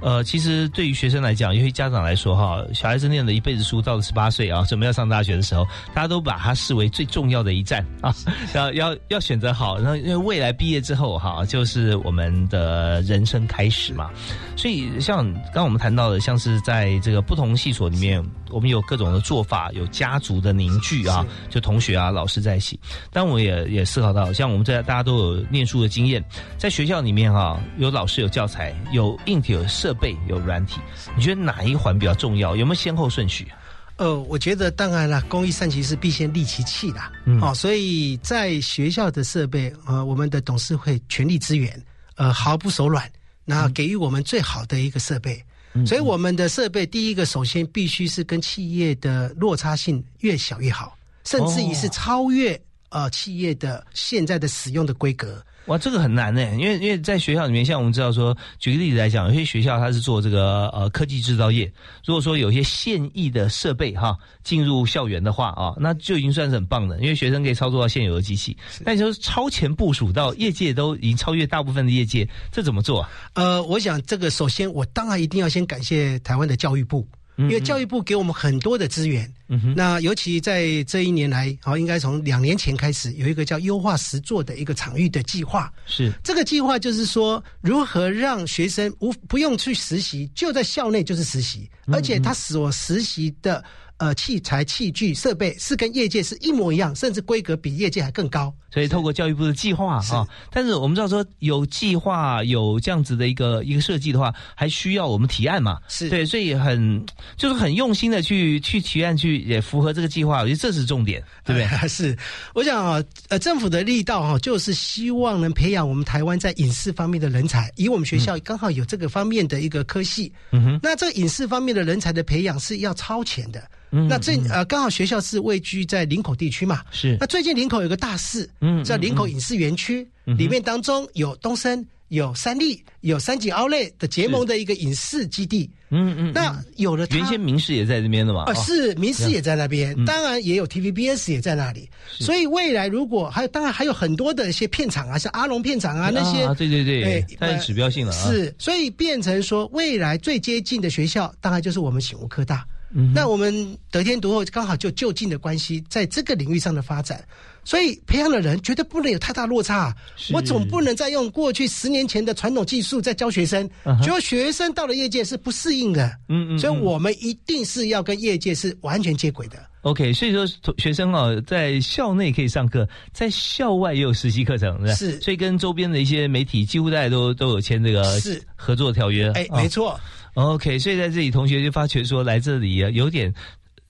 [0.00, 8.12] 呃，其实对于学生来讲，尤其家长来说哈，小孩子念了一辈子书，到了十八岁啊，准备要上大学的时候，大家都把它视为最重要的一站啊，
[8.52, 14.10] 要要要选择好，然后因为未来毕业之后哈，就是我们的人生开始嘛。
[14.56, 18.20] 所以像刚刚我们谈到的，像是在这个不同系所里面，
[18.52, 22.78] 我们有各种的做法，有家族的凝聚啊，就同学啊、老师在一起。
[23.10, 26.22] 但我也也思考到，像我们在大家都有念书的经验，
[26.58, 30.80] 在学校里面哈，有老师、有教材、有硬体、有设备、有软体，
[31.16, 32.54] 你觉得哪一环比较重要？
[32.54, 33.48] 有没有先后顺序？
[33.96, 37.12] 呃，我觉得当然了，公益善其事，必先利其器啦。
[37.24, 41.80] 嗯哦，所以在学校的设备，呃，我们的董事会全力支援，
[42.16, 43.08] 呃，毫不手软，
[43.44, 45.44] 那给予我们最好的一个设备。
[45.86, 55.42] 所以我们的设备，第一个首先必须是跟企业的落差性越小越好，甚至于是超越、呃企业的现在的使用的规格。
[55.66, 61.70] 哇，这个很难呢，因为因为在学校里面，像我们知道说，举个例子来讲，有些学校它是做这个呃科技制造业，
[62.04, 68.56] 如果说有一些现役的设备哈进入校园的话啊，那就已经算是很棒的，因为学生可以操作到现有的机器。
[68.84, 73.10] 但你说超前部署到业界都已经超越大部分的业界，这怎么做啊？
[73.34, 79.32] 呃，我想这个首先我当然一定要先感谢台湾的教育部，因为教育部给我们很多的资源。
[79.76, 85.70] 那尤其在这一年来，好，应该从两年前开始，有一个叫优化实作的一个场域的计划。
[85.84, 93.62] 是这个计划就是说，如何让学生无不用去实习，就在校内就是实习，而且他所实习的
[93.98, 98.54] 呃器材、器具、设备是跟业界是一模一样，甚至规格比业界还更高。
[98.72, 105.78] 所以透过教育部的计划啊，但是我们知道说有计划有这样子的一个一个设计的话，还需要我们提案嘛？
[105.88, 106.08] 是。
[106.08, 107.04] 对，所以很
[107.36, 111.88] 就是很用心的去去提案，去也符合这个计划，我觉得这是重点，对不对？
[111.88, 112.16] 是，
[112.54, 123.62] 我想啊，呃，政府的力道哈，就是希望能培养我们台湾在影视方面的人才，以我们学校刚好有这个方面的一个科系，嗯哼，那这个影视方面的人才的培养是要超前的。
[124.08, 127.14] 那这呃，刚好学校是位居在林口地区嘛，是。
[127.20, 136.32] 那最近林口有个大寺，嗯，叫林口影视园区，里面当中有东森、有三立、有三井奥莱的结盟的一个影视基地，嗯嗯。
[136.32, 152.64] 那有了原先民视也在这边的嘛，啊，是民视也在那边，当然也有 TVBS 也在那里，所以未来如果还有，当然还有很多的一些片场啊，像阿龙片场啊那些，对对对，它有指标性的，是，所以变成说未来最接近的学校，当然就是我们醒悟科大。
[152.94, 157.24] 嗯，那我们得天独厚，刚好就就近的关系，在这个领域上的发展，
[157.64, 159.94] 所以培养的人绝对不能有太大落差。
[160.32, 163.68] 我总不能再用过去十年前的传统技术在教学生，
[164.02, 166.06] 结果学生到了业界是不适应的。
[166.28, 169.56] 嗯嗯，所以我们一定是要跟业界是完全接轨的。
[169.82, 170.46] OK，所以说
[170.78, 175.20] 学生啊，在校内可以上课，在校外也有实习课程，是。
[175.20, 179.28] 所以跟周边的一些媒体，几乎大家都都有签这个是合作条约。
[179.32, 179.98] 哎，没错。
[180.34, 183.32] OK，所以在这里，同学就发觉说，来这里啊，有点，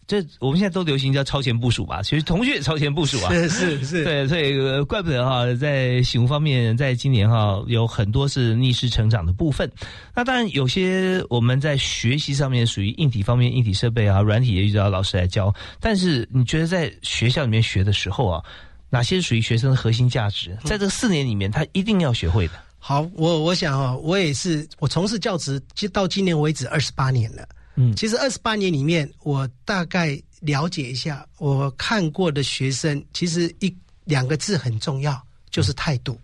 [0.08, 2.02] 这我们现在都流行叫超前部署吧。
[2.02, 9.70] 其实同学也超前部署啊，是是是，对，所以怪不得哈，在醒悟方面，在今年哈，有很多是逆势成长的部分。
[10.16, 15.54] 那当然，有些我们在学习上面属于硬体方面，硬体设备啊，软体也遇到老师来教。
[15.78, 18.42] 但是你觉得在学校里面学的时候啊，
[18.90, 20.56] 哪些是属于学生的核心价值？
[20.64, 22.54] 在这四年里面，他一定要学会的。
[22.84, 27.48] 好，我我想啊，我也是，我从事教职，其实到今年为止二十八年了。
[27.76, 33.72] 嗯，其实二十八年里面，我大概了解一下，我看过的学生，其实一
[34.02, 36.18] 两个字很重要，就是态度。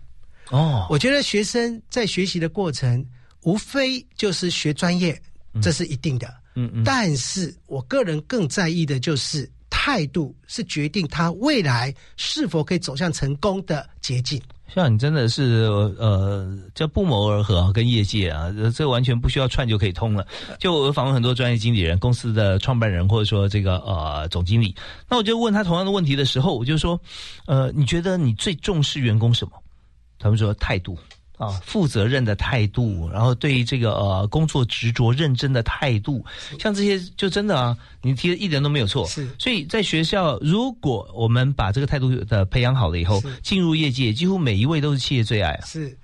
[0.49, 3.05] 哦，我觉得学生在学习的过程，
[3.43, 5.19] 无非就是学专业，
[5.61, 6.27] 这是一定的。
[6.55, 14.41] 嗯嗯，但是我个人更在意的就是态度，是决定他未来是否可以走向成功的捷径。
[14.73, 15.67] 像你真的是
[15.97, 20.25] 呃，这不谋而合，跟业界啊，这完全不需要串就可以通了。
[20.59, 24.75] 就我访问很多专业经理人、公司的创办人，或者说这个呃总经理，
[25.09, 26.99] 那我就问他同样的问题的时候，我就说，
[27.45, 29.51] 呃，你觉得你最重视员工什么？
[30.17, 30.97] 他们说态度。
[31.39, 36.23] 啊，负责任的态度，然后对这个呃工作执着认真的态度，
[36.59, 39.07] 像这些就真的啊，你提的一点都没有错。
[39.07, 45.65] 是，所以在学校，如果我们把这个态度的培养好了以后，进入业界，几乎每一位都是企业最爱啊。
[45.65, 45.97] 是，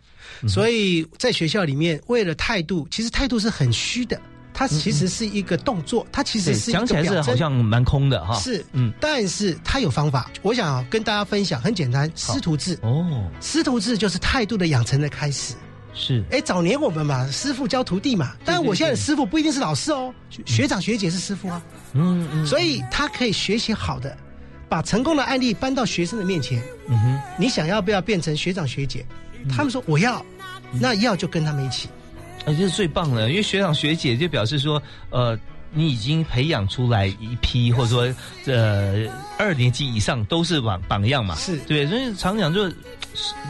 [0.47, 4.17] 所以在学校里面，为了态度，其实态度是很虚的。
[4.58, 8.39] 它其实是一个动作，它其实是讲起来是好像蛮空的哈。
[8.39, 10.32] 是，嗯，但是它有方法。
[10.41, 12.80] 我想跟大家分享，很简单，师徒制。
[12.82, 15.56] 哦，师徒制就是态度的养成的开始。
[15.93, 20.14] 是，哎，早年我们嘛，师傅教徒弟嘛，但我现在的师傅不一定是老师哦，
[20.45, 21.62] 学长学姐是师傅啊。
[21.91, 22.45] 嗯嗯。
[22.47, 24.18] 所以他可以学习好的，
[24.70, 26.62] 把成功的案例搬到学生的面前。
[26.88, 29.06] 嗯哼，你想要不要变成学长学姐？
[29.49, 30.26] 他们说我要，
[30.80, 31.88] 那要就跟他们一起。
[32.45, 35.37] 啊，这是最棒的，因为学长学姐就表示说，呃，
[35.73, 38.15] 你已经培养出来一批，或者说，
[38.45, 41.57] 呃，二年级以上都是榜榜样嘛，是。
[41.61, 42.71] 对，所以常讲就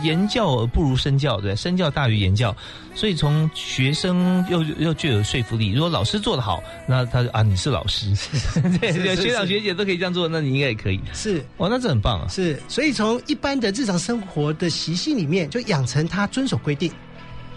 [0.02, 2.56] 言教而不如身教，对，身教大于言教，
[2.94, 5.72] 所以从学生又又具有说服力。
[5.72, 8.14] 如果老师做得好，那他啊，你是老师，
[8.80, 16.90] 对对，学长学姐都可以这样做，那你应该也可以，是，哇，那这很棒啊，是，所以从一般的日常生活的习性里面，就养成他遵守规定。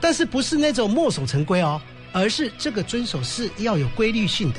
[0.01, 1.81] 但是不是那种墨守成规哦，
[2.13, 4.59] 而是这个遵守是要有规律性的。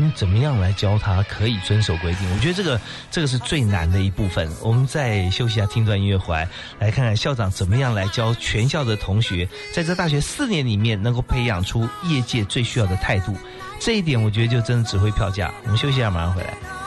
[0.00, 2.32] 你怎么样来教他可以遵守规定？
[2.32, 2.80] 我觉得这个
[3.10, 4.48] 这个是最难的一部分。
[4.62, 13.34] 我们再休息一下，听段音乐回来，来看看校长怎么样来教全校的同学，在这大学四年里面能够培养出业界最需要的态度。
[13.80, 15.52] 这一点我觉得就真的值回票价。
[15.64, 16.77] 我们休息一下，马上回来。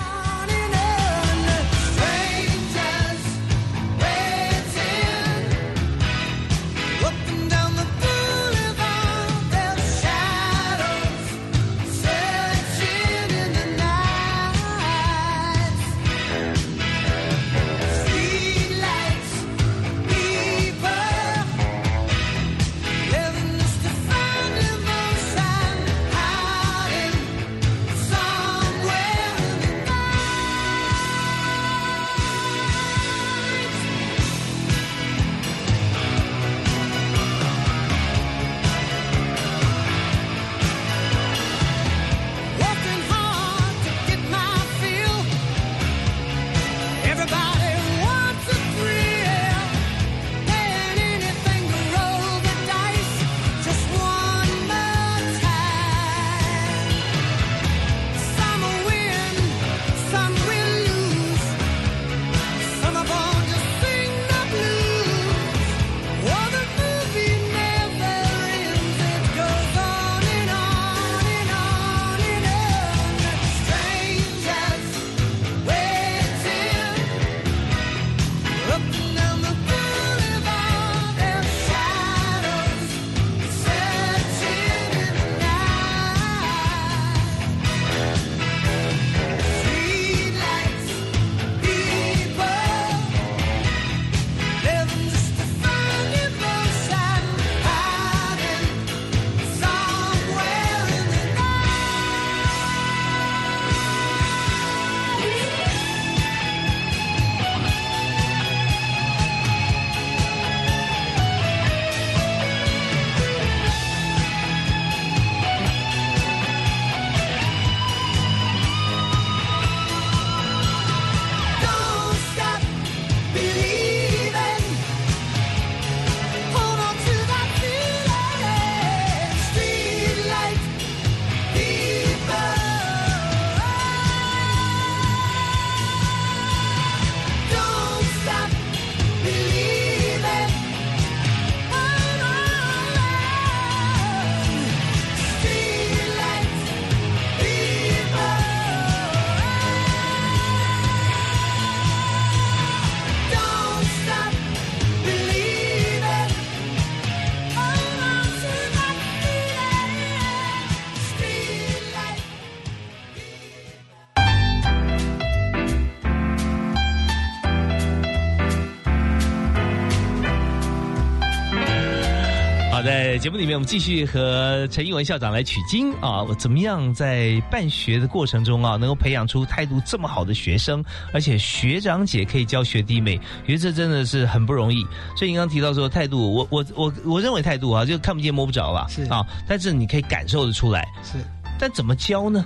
[173.21, 183.15] 节目里面，我们继续和陈义文校长来取经啊，我怎么样在办学的过程中啊，能够培养出态度这么好的学生，而且学长姐可以教学弟妹，
[183.45, 184.83] 觉得这真的是很不容易。
[185.15, 191.19] 所以你刚刚提到说态度，我我我我认为态度啊，就看不见摸不着了，是啊，但是你可以感受得出来，是，
[191.59, 192.43] 但怎么教呢？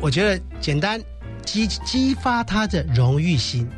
[0.00, 1.00] 我觉得简单
[1.44, 3.68] 激激发他的荣誉心。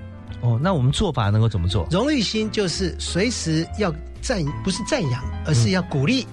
[0.41, 1.87] 哦，那我们做法能够怎么做？
[1.91, 6.27] 荣誉心就是随时要赞，不是赞扬，而是要鼓励。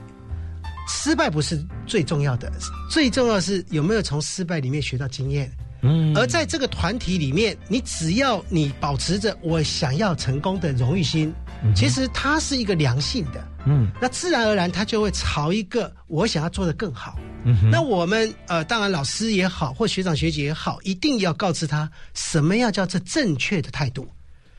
[0.90, 2.52] 失败不是最重要的，
[2.90, 5.52] 最重要是有没有从失败里面学到经验。
[5.82, 11.34] 嗯，而在这个团体里面，你只要你保持着我想要成功的荣誉心，
[11.76, 13.48] 其实它是一个良性的。
[13.66, 17.20] 嗯，那自然而然它就会朝一个我想要做的更好。
[17.44, 24.08] 嗯那我们呃，当然老师也好，或学长学姐也好，一定要告知他什么样叫做正确的态度。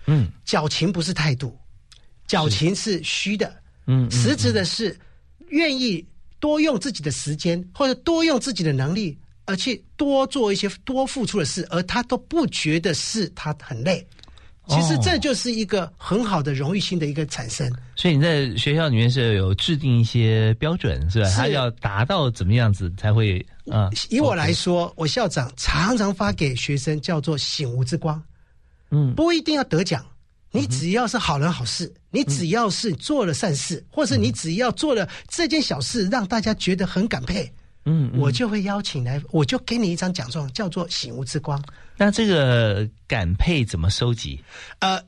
[0.06, 1.58] 嗯矫情不是态度，
[2.28, 3.52] 矫情是虚的。
[3.86, 4.96] 嗯，实质的是
[5.48, 6.06] 愿意
[6.38, 14.06] 多用自己的时间，或者多用自己的能力，而去多做一些多付出的事，而他都不觉得是他很累。
[14.68, 17.72] 其实这就是一个很好的荣誉心的一个产生。
[17.96, 21.28] 所以你在学校里面是有制定一些标准，是吧？
[21.30, 23.88] 是他要达到怎么样子才会啊？
[24.10, 28.22] 以我来说，我校长常常发给学生叫做“醒悟之光”，
[28.92, 30.04] 嗯不一定要得奖，
[30.50, 37.52] 你只要是好人好事，你只要是做了善事，或是你只要做了这件小事，让大家觉得很感佩，
[37.84, 38.20] 嗯，嗯。
[38.20, 41.62] 我就会邀请来，我就给你一张奖状，叫做“醒悟之光。
[41.96, 44.42] 那这个感佩怎么收集？”，
[44.80, 45.00] 呃，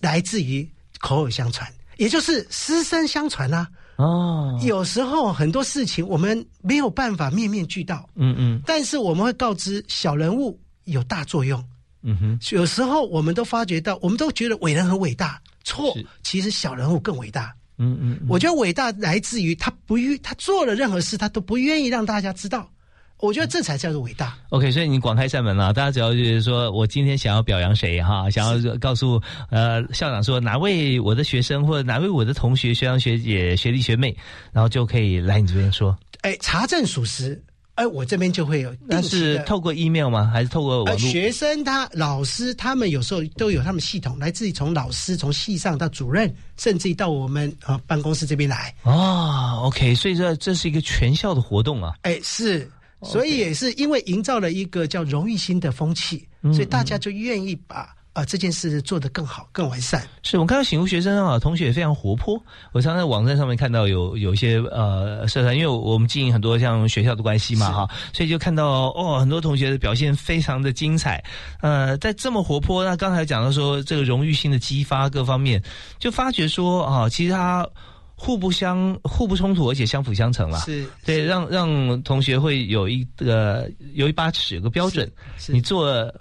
[0.00, 0.68] 来自于
[0.98, 3.68] 口耳相传，也就是师生相传啊。
[3.96, 8.60] 哦，有时候很多事情我们没有办法面面俱到，嗯嗯。
[8.66, 11.62] 但是我们会告知小人物有大作用。
[12.02, 17.54] 嗯哼，有时候我们都发觉到，我们都觉得伟人很伟大，错，其实小人物更伟大。
[17.78, 22.68] 嗯嗯，嗯我觉得伟大来自于他不愿，他做了任何事，他都不愿意让大家知道。
[23.18, 24.36] 我觉得这才叫做伟大。
[24.48, 34.16] OK，所以你广开扇门了，大家只要就是说我今天想要表扬谁哈，想要告诉呃校长说哪位我的学生或者哪位我的同学、学长、学姐、学弟、学妹，
[34.52, 35.96] 然后就可以来你这边说。
[36.22, 37.40] 哎，查证属实，
[37.74, 39.38] 哎，我这边就会有那定期的。
[39.38, 40.30] 是透过 email 吗？
[40.32, 41.10] 还是透过网呃，络？
[41.10, 48.74] 学生他老师他们有时候都有他们系统，来自于从老师从系上到主任，甚至于到我们呃办公室这边来。
[48.82, 51.94] 哦，OK，所以这这是一个全校的活动啊。
[52.02, 52.70] 哎，是，
[53.02, 60.06] 所以也是因为营造了一个叫荣誉心的风气，嗯所以大家就愿意把呃这件事做得更好、更完善。
[60.22, 62.42] 是我看到醒悟学生啊，同学也非常活泼。
[62.72, 71.22] 我常在网站上面看到有有一些呃社团，因为我们经营很多像学校的关系嘛哈，所以就看到哦很多同学的表现非常的精彩。
[71.60, 75.62] 呃，在这么活泼，那刚才讲到说这个荣誉性的激发各方面，
[75.98, 77.66] 就发觉说啊，其实它
[78.14, 80.60] 互不相互不冲突，而且相辅相成啦。
[80.60, 85.10] 是，对，让让同学会有一个有一把尺，有个标准。
[85.38, 86.12] 是你做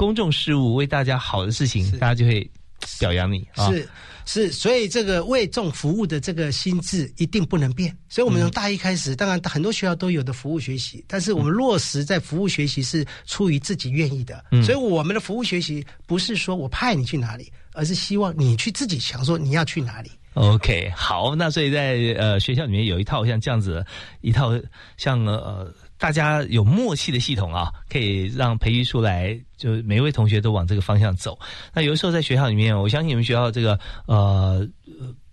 [0.00, 2.50] 公众事务为大家好的事情，大家就会
[2.98, 3.70] 表扬你啊。
[3.70, 3.86] 是
[4.24, 7.94] 是，所以这个为众服务的这个心智一定不能变。
[8.08, 14.42] 所以我们从大一开始，当然很多学校都有的服务学习，但是我们落实在服务学习是出于自己愿意的。
[14.52, 20.10] 嗯所以我们的服务学习不是说我派你去哪里，而是希望你去自己想说你要去哪里。
[20.32, 23.84] OK，好，那所以在呃学校里面有一套像这样子
[24.22, 24.58] 一套
[24.96, 25.70] 像呃
[26.00, 31.38] 大家有默契的系统啊，可以让培育出来，就每一位同学都往这个方向走。
[31.72, 34.66] 那有的时候在学校里面，我相信你们学校这个呃。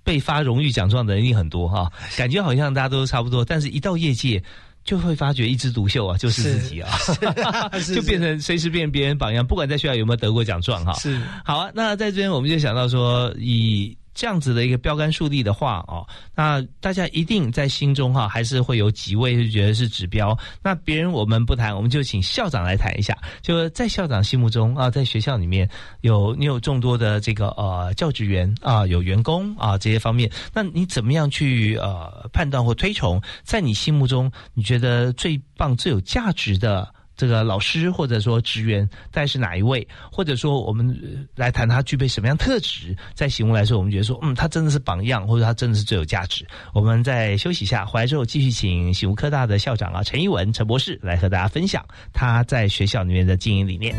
[0.03, 4.41] 被发荣誉奖状的人一定很多哈，感觉好像大家都差不多，但是一到业界，
[4.85, 6.97] 就会发觉一枝独秀啊，就是自己啊，
[7.77, 10.93] 是 就变成随时变别人榜样，不管在学校有没有得过奖状哈。
[10.93, 16.03] 是好啊，那在这边我们就想到说，以这样子的一个标杆树立的话哦，
[16.33, 20.35] 那大家一定在心中哈，还是会有几位就觉得是指标。
[20.63, 23.15] 那别人我们不谈，我们就请校长来谈一下。
[23.43, 25.69] 就在校长心目中啊，在学校里面
[26.01, 36.91] 有你有众多的这个呃教职员啊，有员工啊这些方面，那你怎么样去呃判断或推崇，在你心目中你觉得最棒、最有价值的？
[37.17, 46.45] 这个老师或者说职员大概是哪一位，或者说我们来谈他具备什么样特质，在醒悟来说，我们觉得说，嗯，他真的是榜样，或者他真的是最有价值。
[46.73, 53.95] 我们再休息一下，回来之后继续请醒悟科大的校长啊陈一文陈博士来和大家分享他在学校里面的经营理念。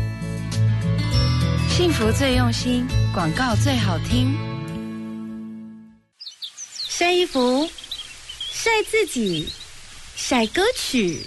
[1.67, 4.33] 幸福最用心，广告最好听。
[6.87, 7.67] 晒衣服，
[8.51, 9.47] 晒自己，
[10.15, 11.21] 晒歌曲。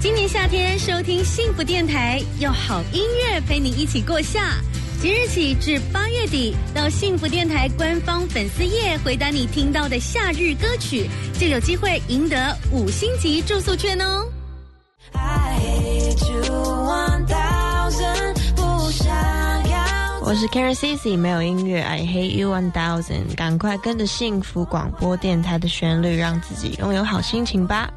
[0.00, 4.56] 今年夏天收听幸福电台，用好音乐陪你一起过夏。
[4.98, 11.06] 即日起至八月底，到幸福电台官方粉丝页回答你听到的夏日歌曲，
[11.38, 14.26] 就有机会赢得五星级住宿券哦。
[20.30, 23.34] 我是 Karencici，没有音乐，I hate you one thousand。
[23.34, 27.92] 赶快跟着幸福广播电台的旋律，让自己拥有好心情吧。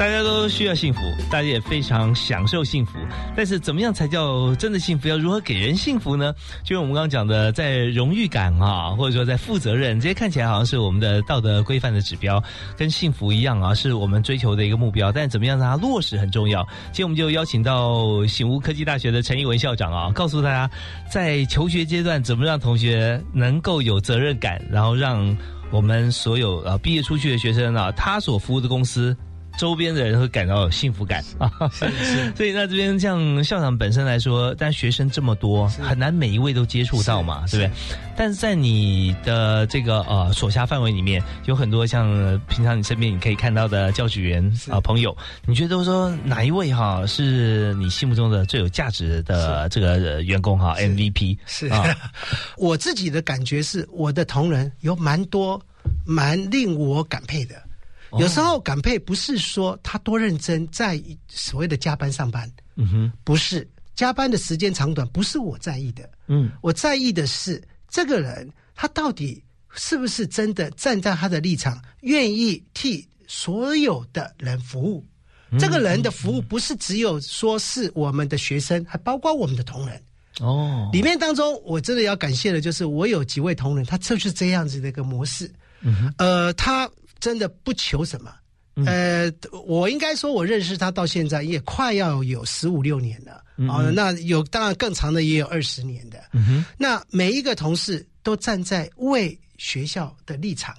[0.00, 2.98] 大家都需要幸福，大家也非常享受幸福。
[3.36, 5.06] 但是，怎么样才叫真的幸福？
[5.08, 6.34] 要如何给人幸福呢？
[6.64, 12.42] 就是我们刚刚讲的，在荣誉感啊，或者说在负责任，这些看起来好像是我们的道德规范的指标，
[12.78, 15.12] 跟幸福一样啊，是我们追求的一个目标。
[15.12, 16.66] 但怎么样让它落实很重要。
[16.84, 20.70] 今天我们就邀请到醒悟科技大学的陈义文校长啊，告诉大家，
[21.12, 25.36] 在求学阶段怎么让同学能够有责任感，然后让
[25.70, 29.14] 我们所有呃毕业出去的学生啊，他所服务的公司。
[29.60, 31.22] 周边的人会感到有幸福感。
[31.36, 31.52] 啊，
[32.34, 37.70] 所以那这边像校长本身来说，但学生这么多，很难每一位都接触到嘛，对不对？
[38.16, 42.08] 但是在你的这个呃所辖范围里面，有很多像
[42.48, 51.66] 平常你身边你可以看到的教职员啊朋友，你觉得说哪一位哈是你心目中的最有价值的这个员工哈 MVP 是。
[51.68, 51.84] 啊？
[52.56, 55.60] 我自己的感觉是，我的同仁有蛮多
[56.06, 57.54] 蛮令我感佩的。
[58.18, 69.42] 有时候感佩不是说他多认真，在所谓的加班上班，嗯哼，不是加班的时间长短，不是我在意的，嗯，我在意的是这个人他到底
[69.74, 75.06] 是不是真的站在他的立场，愿意替所有的人服务。
[75.58, 80.02] 这个人的服务不是只有说是我们的学生，还包括我们的同仁。
[80.40, 85.48] 哦，里面当中我真的要感谢的就是我有几位同仁，他就是这样子的一个模式。
[85.82, 86.90] 嗯呃，他。
[87.20, 88.32] 真的不求什么，
[88.86, 89.30] 呃，
[89.66, 93.32] 我应该说，我认识他到现在也快要有十五六年了
[93.70, 93.90] 啊。
[93.94, 96.18] 那有当然更长的也有二十年的。
[96.78, 100.74] 那每一个同事都站在为学校的立场，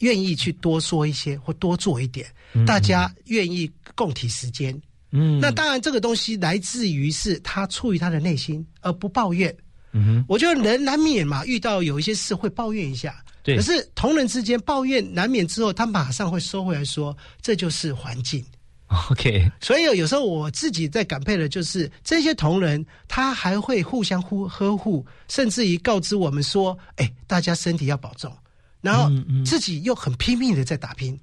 [0.00, 2.26] 愿意去多说一些或多做一点，
[2.66, 4.78] 大家愿意共体时间。
[5.12, 9.56] 嗯，那当然这个东西来自于是他出于他的内心，而不抱怨。
[9.92, 13.24] 嗯哼，我觉得人难免嘛，遇到有一些事会抱怨一下。
[13.46, 18.44] 对，可是同仁之间抱怨难免之后，他马上会收回来说，这就是环境。
[19.10, 28.36] OK，所以有时候我自己在感佩的就是这些同仁，他还会互相呼呵护，甚至于告知我们说：“哎，大家身体要保重。”
[28.82, 29.10] 然后
[29.44, 31.18] 自己又很拼命的在打拼。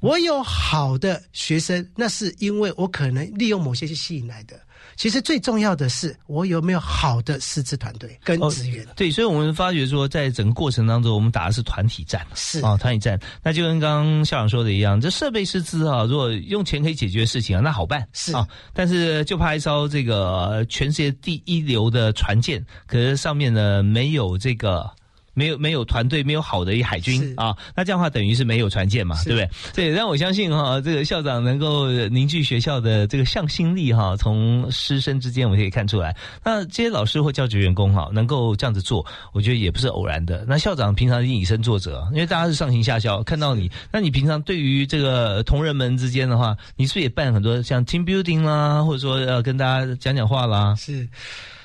[0.00, 4.58] 我有好的学生，那是因为我可能利用某些去吸引来的。
[4.96, 8.88] 其实最重要的是，我有没有好的师资团队跟资源、哦。
[8.96, 13.18] 对，所以我们发觉说，在整个过程当中，我们打的是团体战，是啊，团体战。
[13.42, 18.46] 那就跟刚刚校长说的一样，这设备师资啊，如果用钱可以解决的事情啊，那好办是啊。
[18.72, 24.90] 但是就怕一艘这个全世界第一流的船舰，可是上面呢没有这个。
[25.34, 29.50] 没有没有团队，没有好的一海军啊，那这样的话等于是没有船舰嘛，对不对？
[29.72, 36.16] 这也让我相信哈，这个校长能够凝聚学校的这个向心力哈，从师生之间我们可以看出来。
[36.44, 40.44] 那这些老师或教职员工哈，能够这样子做，我觉得也不是偶然的。
[40.48, 50.74] 那校长平常以身作则，因为大家是上行下效，看到你，那你平常对于这个同仁们之间的话，你是不是也办很多像 team building 啦，或者说要跟大家讲讲话啦？
[50.76, 51.08] 是，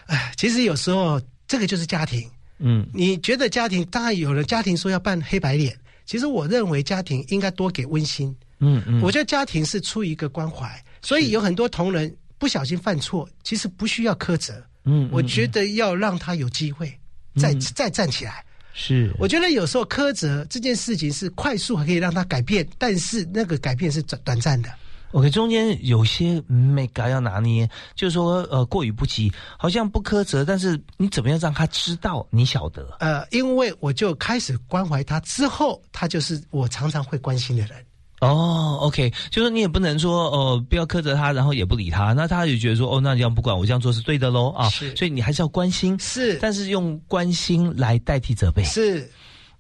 [0.05, 2.29] 哎，其实有时候这个就是家庭。
[2.59, 8.35] 嗯，你觉得家庭当然有人家庭说要扮黑白脸，其实我认为家庭应该多给温馨。
[8.59, 14.63] 嗯嗯，我觉得家庭是出于一个关怀，所以有很多同仁不小心犯错，其实不需要苛责。
[14.85, 16.87] 嗯，我觉得要让他有机会
[17.35, 18.43] 再、嗯、再站起来。
[18.73, 24.69] 是，我觉得有时候苛责这件事情是快速可以让他改变，但是那个改变是短短暂的。
[25.15, 32.85] OK，中间有些没嘎要拿捏，就是说呃过于不及，好像不苛责，但是你怎么样让他知道你晓得？
[32.99, 37.71] 呃，因为我就开始关怀他，之后他就是我常常会关心的人。
[38.19, 49.09] 哦，OK，就是你也不能说哦、呃、不要苛责他，然后也不理他，那他就觉得说哦那你这样不管我这样做是对的喽啊，所以你还是要关心，是，但是用关心来代替责备，是。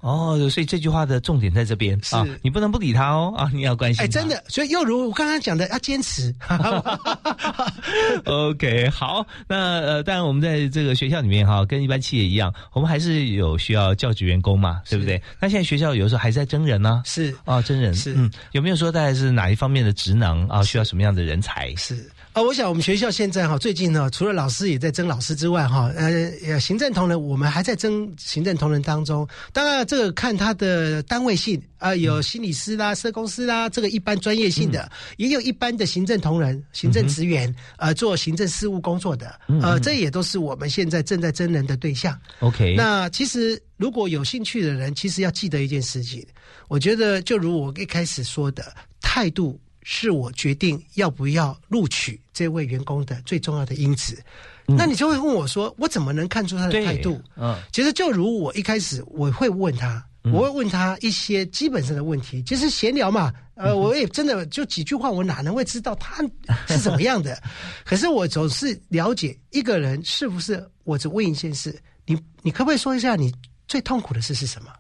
[0.05, 4.03] 哦，所以这句话的重点在这边啊，你不能不理他哦啊，你要关心。
[4.03, 6.31] 哎，真的，所以又如我刚刚讲的，要坚持。
[8.25, 15.19] OK，好，那呃，当然我们在这个学校里面哈，跟一般企业一样，我们还是有需要教职员工嘛，对不对？
[15.39, 21.73] 那现在学校有时候还在征人呢、啊，是啊，征人是嗯，有没有说大概是哪一方面的职能啊，需要什么样的人才？
[21.77, 29.25] 是啊，我想我们学校现在哈，最近呢，除了老师也在争老师之外，哈，呃，行政同仁我们还在争行政同仁当中。
[29.53, 42.19] 当然，这个看他的单位性啊，有心理师啦、社工师啦，这个一般专业性的，也有一般的行政同仁、行政职员，呃，做行政事务工作的，呃，这也都是我们现在正在争人的对象。
[42.41, 46.21] OK，那其实如果有兴趣的人，其实要记得一件事情，
[46.67, 49.57] 我觉得就如我一开始说的，态度
[49.87, 54.21] 是我决定要不要录取这位员工的最重要的因子。
[54.65, 57.21] 那你就会问我说，我怎么能看出他的态度？
[57.35, 63.31] 嗯其实就如我一开始我会问他，我会问他一些基本上的问题，就是闲聊嘛。
[63.53, 66.23] 呃，我也真的就几句话，我哪能会知道他
[66.67, 67.39] 是怎么样的？
[67.85, 70.67] 可是我总是了解一个人是不是。
[70.83, 73.31] 我只问一件事，你你可不可以说一下你
[73.67, 74.71] 最痛苦的事是什么？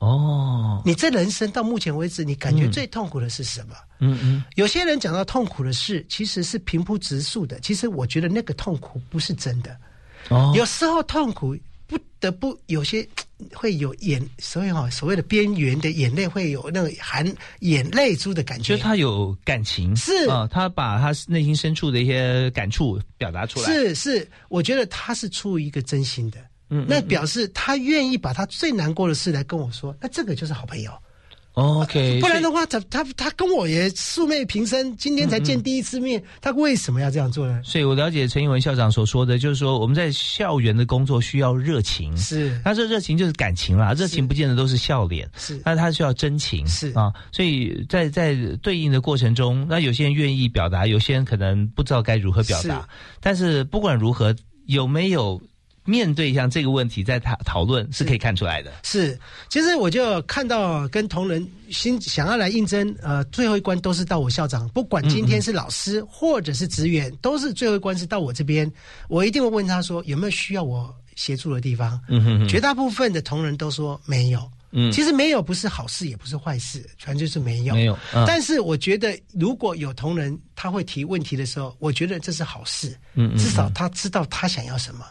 [0.00, 3.76] 哦，你这人生到目前为止，你感觉最痛苦的是什么？
[4.00, 7.60] 嗯嗯，有些人讲到痛苦的事，其实是平铺直述的。
[7.60, 9.76] 其实我觉得那个痛苦不是真的。
[10.28, 13.06] 哦，有时候痛苦不得不有些
[13.54, 17.26] 会有眼，所以哈、所谓的边缘的眼泪会有那个含
[17.60, 18.74] 眼泪珠的感觉。
[18.74, 23.66] 就是他有感情，是啊、他把他内心深处的一些感触表达出来。
[23.66, 26.38] 是是，我觉得他是出于一个真心的，
[26.68, 30.92] 嗯，那表示他愿意把他最难过的事来跟我说，那这个就是好朋友。
[31.60, 37.60] OK，不然的话，他他他跟我也素昧平生，今天才见第一次面，他为什么要这样做呢？
[37.62, 46.90] 所以我了解陈英文校长所说的，就是说我们在校园的工作需要热情，是，那这热情就是感情啦，热情不见得都是笑脸，是，那他需要真情，是。
[46.92, 52.88] 啊，所以在在对应的过程中，那有些人愿意表达，有些人可能不知道该如何表达，
[53.20, 54.34] 但是不管如何，
[54.66, 55.40] 有没有
[55.84, 58.72] 面对像这个问题在讨讨论，是可以看出来的。
[58.82, 59.18] 是，
[59.48, 68.70] 其实我就看到跟同仁新想要来应征，呃，最后一关都是到我校长，不管今天是老师或者是职员，都是最后一关是到我这边，
[69.08, 72.00] 我一定会问他说有没有需要我协助的地方。
[72.08, 74.40] 嗯哼哼绝大部分的同仁都说没有。
[74.72, 77.74] 嗯其实没有不是好事，也不是坏事，反正就是没有。
[77.74, 82.94] 没有嗯但是我觉得，如果有同仁他会提问题的时候，我觉得这是好事。
[83.38, 85.06] 至少他知道他想要什么，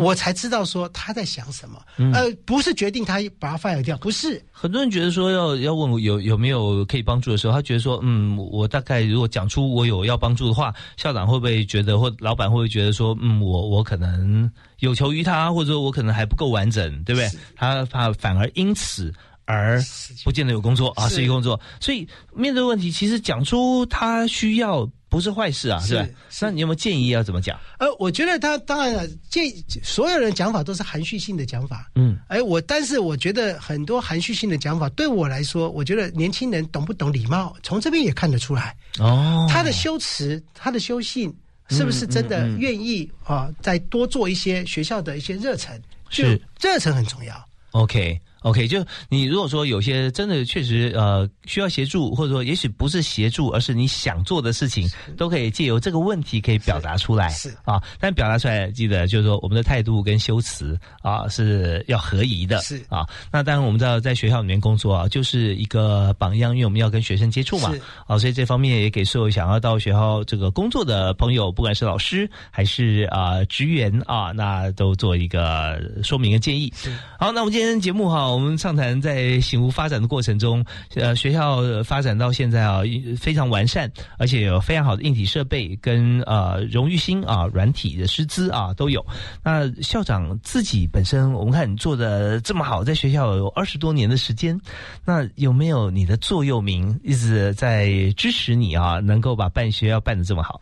[0.00, 1.82] 我才知道说他在想什么。
[1.96, 4.40] 嗯呃，不是决定他把他 fire 掉，不是。
[4.52, 14.48] 很多人觉得说要要问我有有没有可以帮助的时候，他觉得说，嗯，我大概如果讲出我有要帮助的话，校长会不会觉得，或老板会不会觉得说，嗯，我我可能
[14.78, 17.28] 有求于他，或者说我可能还不够完整，对不对？
[17.56, 19.12] 他他反而因此。
[19.52, 19.82] 而
[20.24, 26.08] 不见得有工作啊，是失去工作，所以面对问题，其实讲出他需要不是坏事啊，是吧？
[26.40, 27.58] 那你有没有建议要怎么讲？
[27.78, 31.90] 呃，我觉得他当然了，建议所有人讲法都是含蓄性的讲法。
[31.94, 38.74] 嗯，哎，我但是我觉得很多含蓄性的讲法，对我来说，我觉得年轻人懂不懂礼貌，从这边也看得出来。
[38.98, 41.34] 哦，他的修辞，他的修信，
[41.68, 43.50] 是不是真的嗯嗯嗯愿意啊？
[43.60, 47.48] 再多做一些学校的一些热忱，是热忱很重要。
[47.72, 57.28] OK OK，就你如果说有些真的确实呃需要协助，或者说也许不是协助，而是你想做的事情，都可以借由这个问题可以表达出来。
[57.30, 62.60] 是啊，但表达出来记得就是说我们的态度跟修辞啊是要合宜的。
[62.62, 67.80] 是啊，那当然我们知道在学校里面工作啊，就是一个榜样，因为我们要跟学生接触嘛是。
[68.06, 76.72] 啊，所以这方面也给所有想要到学校这个工作的朋友，不管是老师还是啊职员啊，那都做一个说明跟建议。
[77.18, 80.64] 好，那我们今天节目哈，我们畅谈在醒悟发展的过程中，
[80.94, 82.80] 呃，学校发展到现在啊，
[83.18, 89.04] 非常完善，而且有非常好的硬体设备跟呃荣誉星啊、软体的师资啊都有。
[89.42, 94.58] 那校长自己本身，我们看你做的这么好，在学校有二十多年的时间，
[95.04, 100.60] 那有没有你的座右铭一直在支持你啊，能够把办学校办的这么好？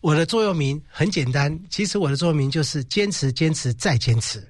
[0.00, 4.42] 我的座右铭很简单，其实我的座右铭就是坚持、坚持再坚持。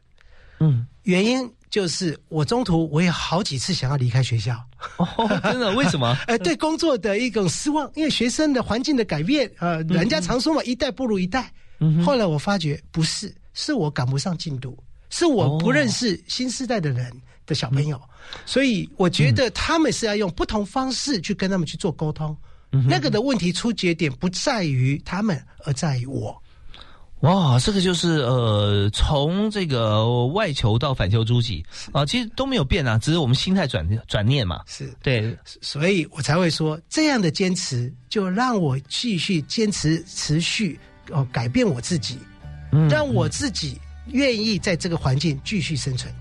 [0.61, 4.63] 嗯，原因就是我中途我也好几次想要离开学校。
[4.99, 5.07] 哦，
[5.43, 5.73] 真的？
[5.75, 6.15] 为什么？
[6.29, 11.51] 呃，对工作的一种失望，因为学生的环境的改变，呃，人家常说嘛，一代不如一代。
[11.81, 14.77] 嗯后来我发觉不是，是我赶不上进度，
[15.09, 17.11] 是我不认识新时代的人
[17.47, 17.99] 的小朋友，
[18.45, 22.37] 所以我觉得他们是要用不同方式去跟他们去做沟通。
[22.89, 26.42] 那个的问题出节点不在于他们，而在于我。
[27.23, 34.61] 哇，这个就是呃，从这个外求到反求诸己啊，其实都没有变啊，只是我们心态转转念嘛。
[34.67, 40.79] 是对，所以我才会说，这样的坚持就让我继续坚持、持续
[41.11, 42.19] 哦，改变我自己，
[42.73, 46.13] 嗯让我自己愿意在这个环境继续生存。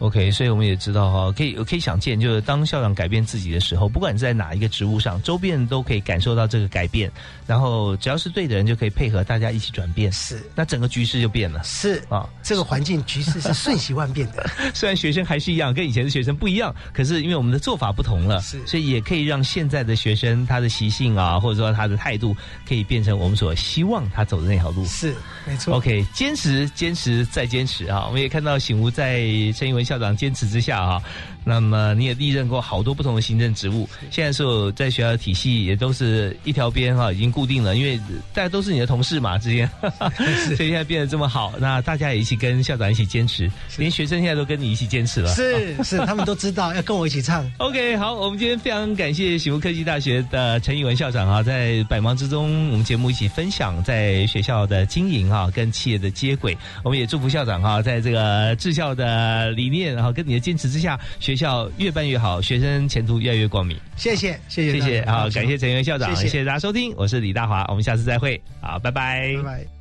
[0.00, 7.12] OK，所以我们也知道哈，可以可以想见，就是当校长改变自己的时候，不管在哪一个职务上，周边人都可以感受到这个改变，
[7.46, 14.48] 然后只要是对的人，就可以配合大家一起转变，是，那整个局势就变了，是啊，这个环境局势是瞬息万变的。
[14.72, 22.34] 虽然学生还是一样，跟以前的学生不一样，可是因为我们的做法不同了，是，所以也可以让现在的学生他的习性啊，或者说他的态度，
[22.66, 25.14] 可以变成我们所希望他走的那条路，是
[25.46, 25.74] 没错。
[25.76, 28.06] OK，坚持，坚持，再坚持啊！
[28.06, 29.20] 我们也看到醒吾在
[29.54, 31.02] 陈英文校长坚持之下啊，
[31.44, 37.98] 那么你也历任过好多不同的行政职务，现在所有在学校的体系也都是一条边哈，已经固定了，因为
[38.32, 39.68] 大家都是你的同事嘛之间，
[40.56, 47.50] 所以现在变得这么好，那大家也一起跟校长一起坚持，连学生现在都跟你一起坚持了，是是，他们都知道要跟我一起唱。
[47.58, 63.76] OK，好，我们今天非常感谢醒吾科技大学的陈宇文校长啊，在百忙之中，我们节目一起分享在学校的经营啊，跟企业的接轨，我们也祝福校长哈，在这个治校的理念，然后跟你的坚持之下，学校越办越好，学生前途越来越光明。
[63.96, 69.79] 谢谢，谢谢，谢谢，好，感谢陈元校长，谢谢大家收听，我是李大华，我们下次再会，好，拜拜，拜拜。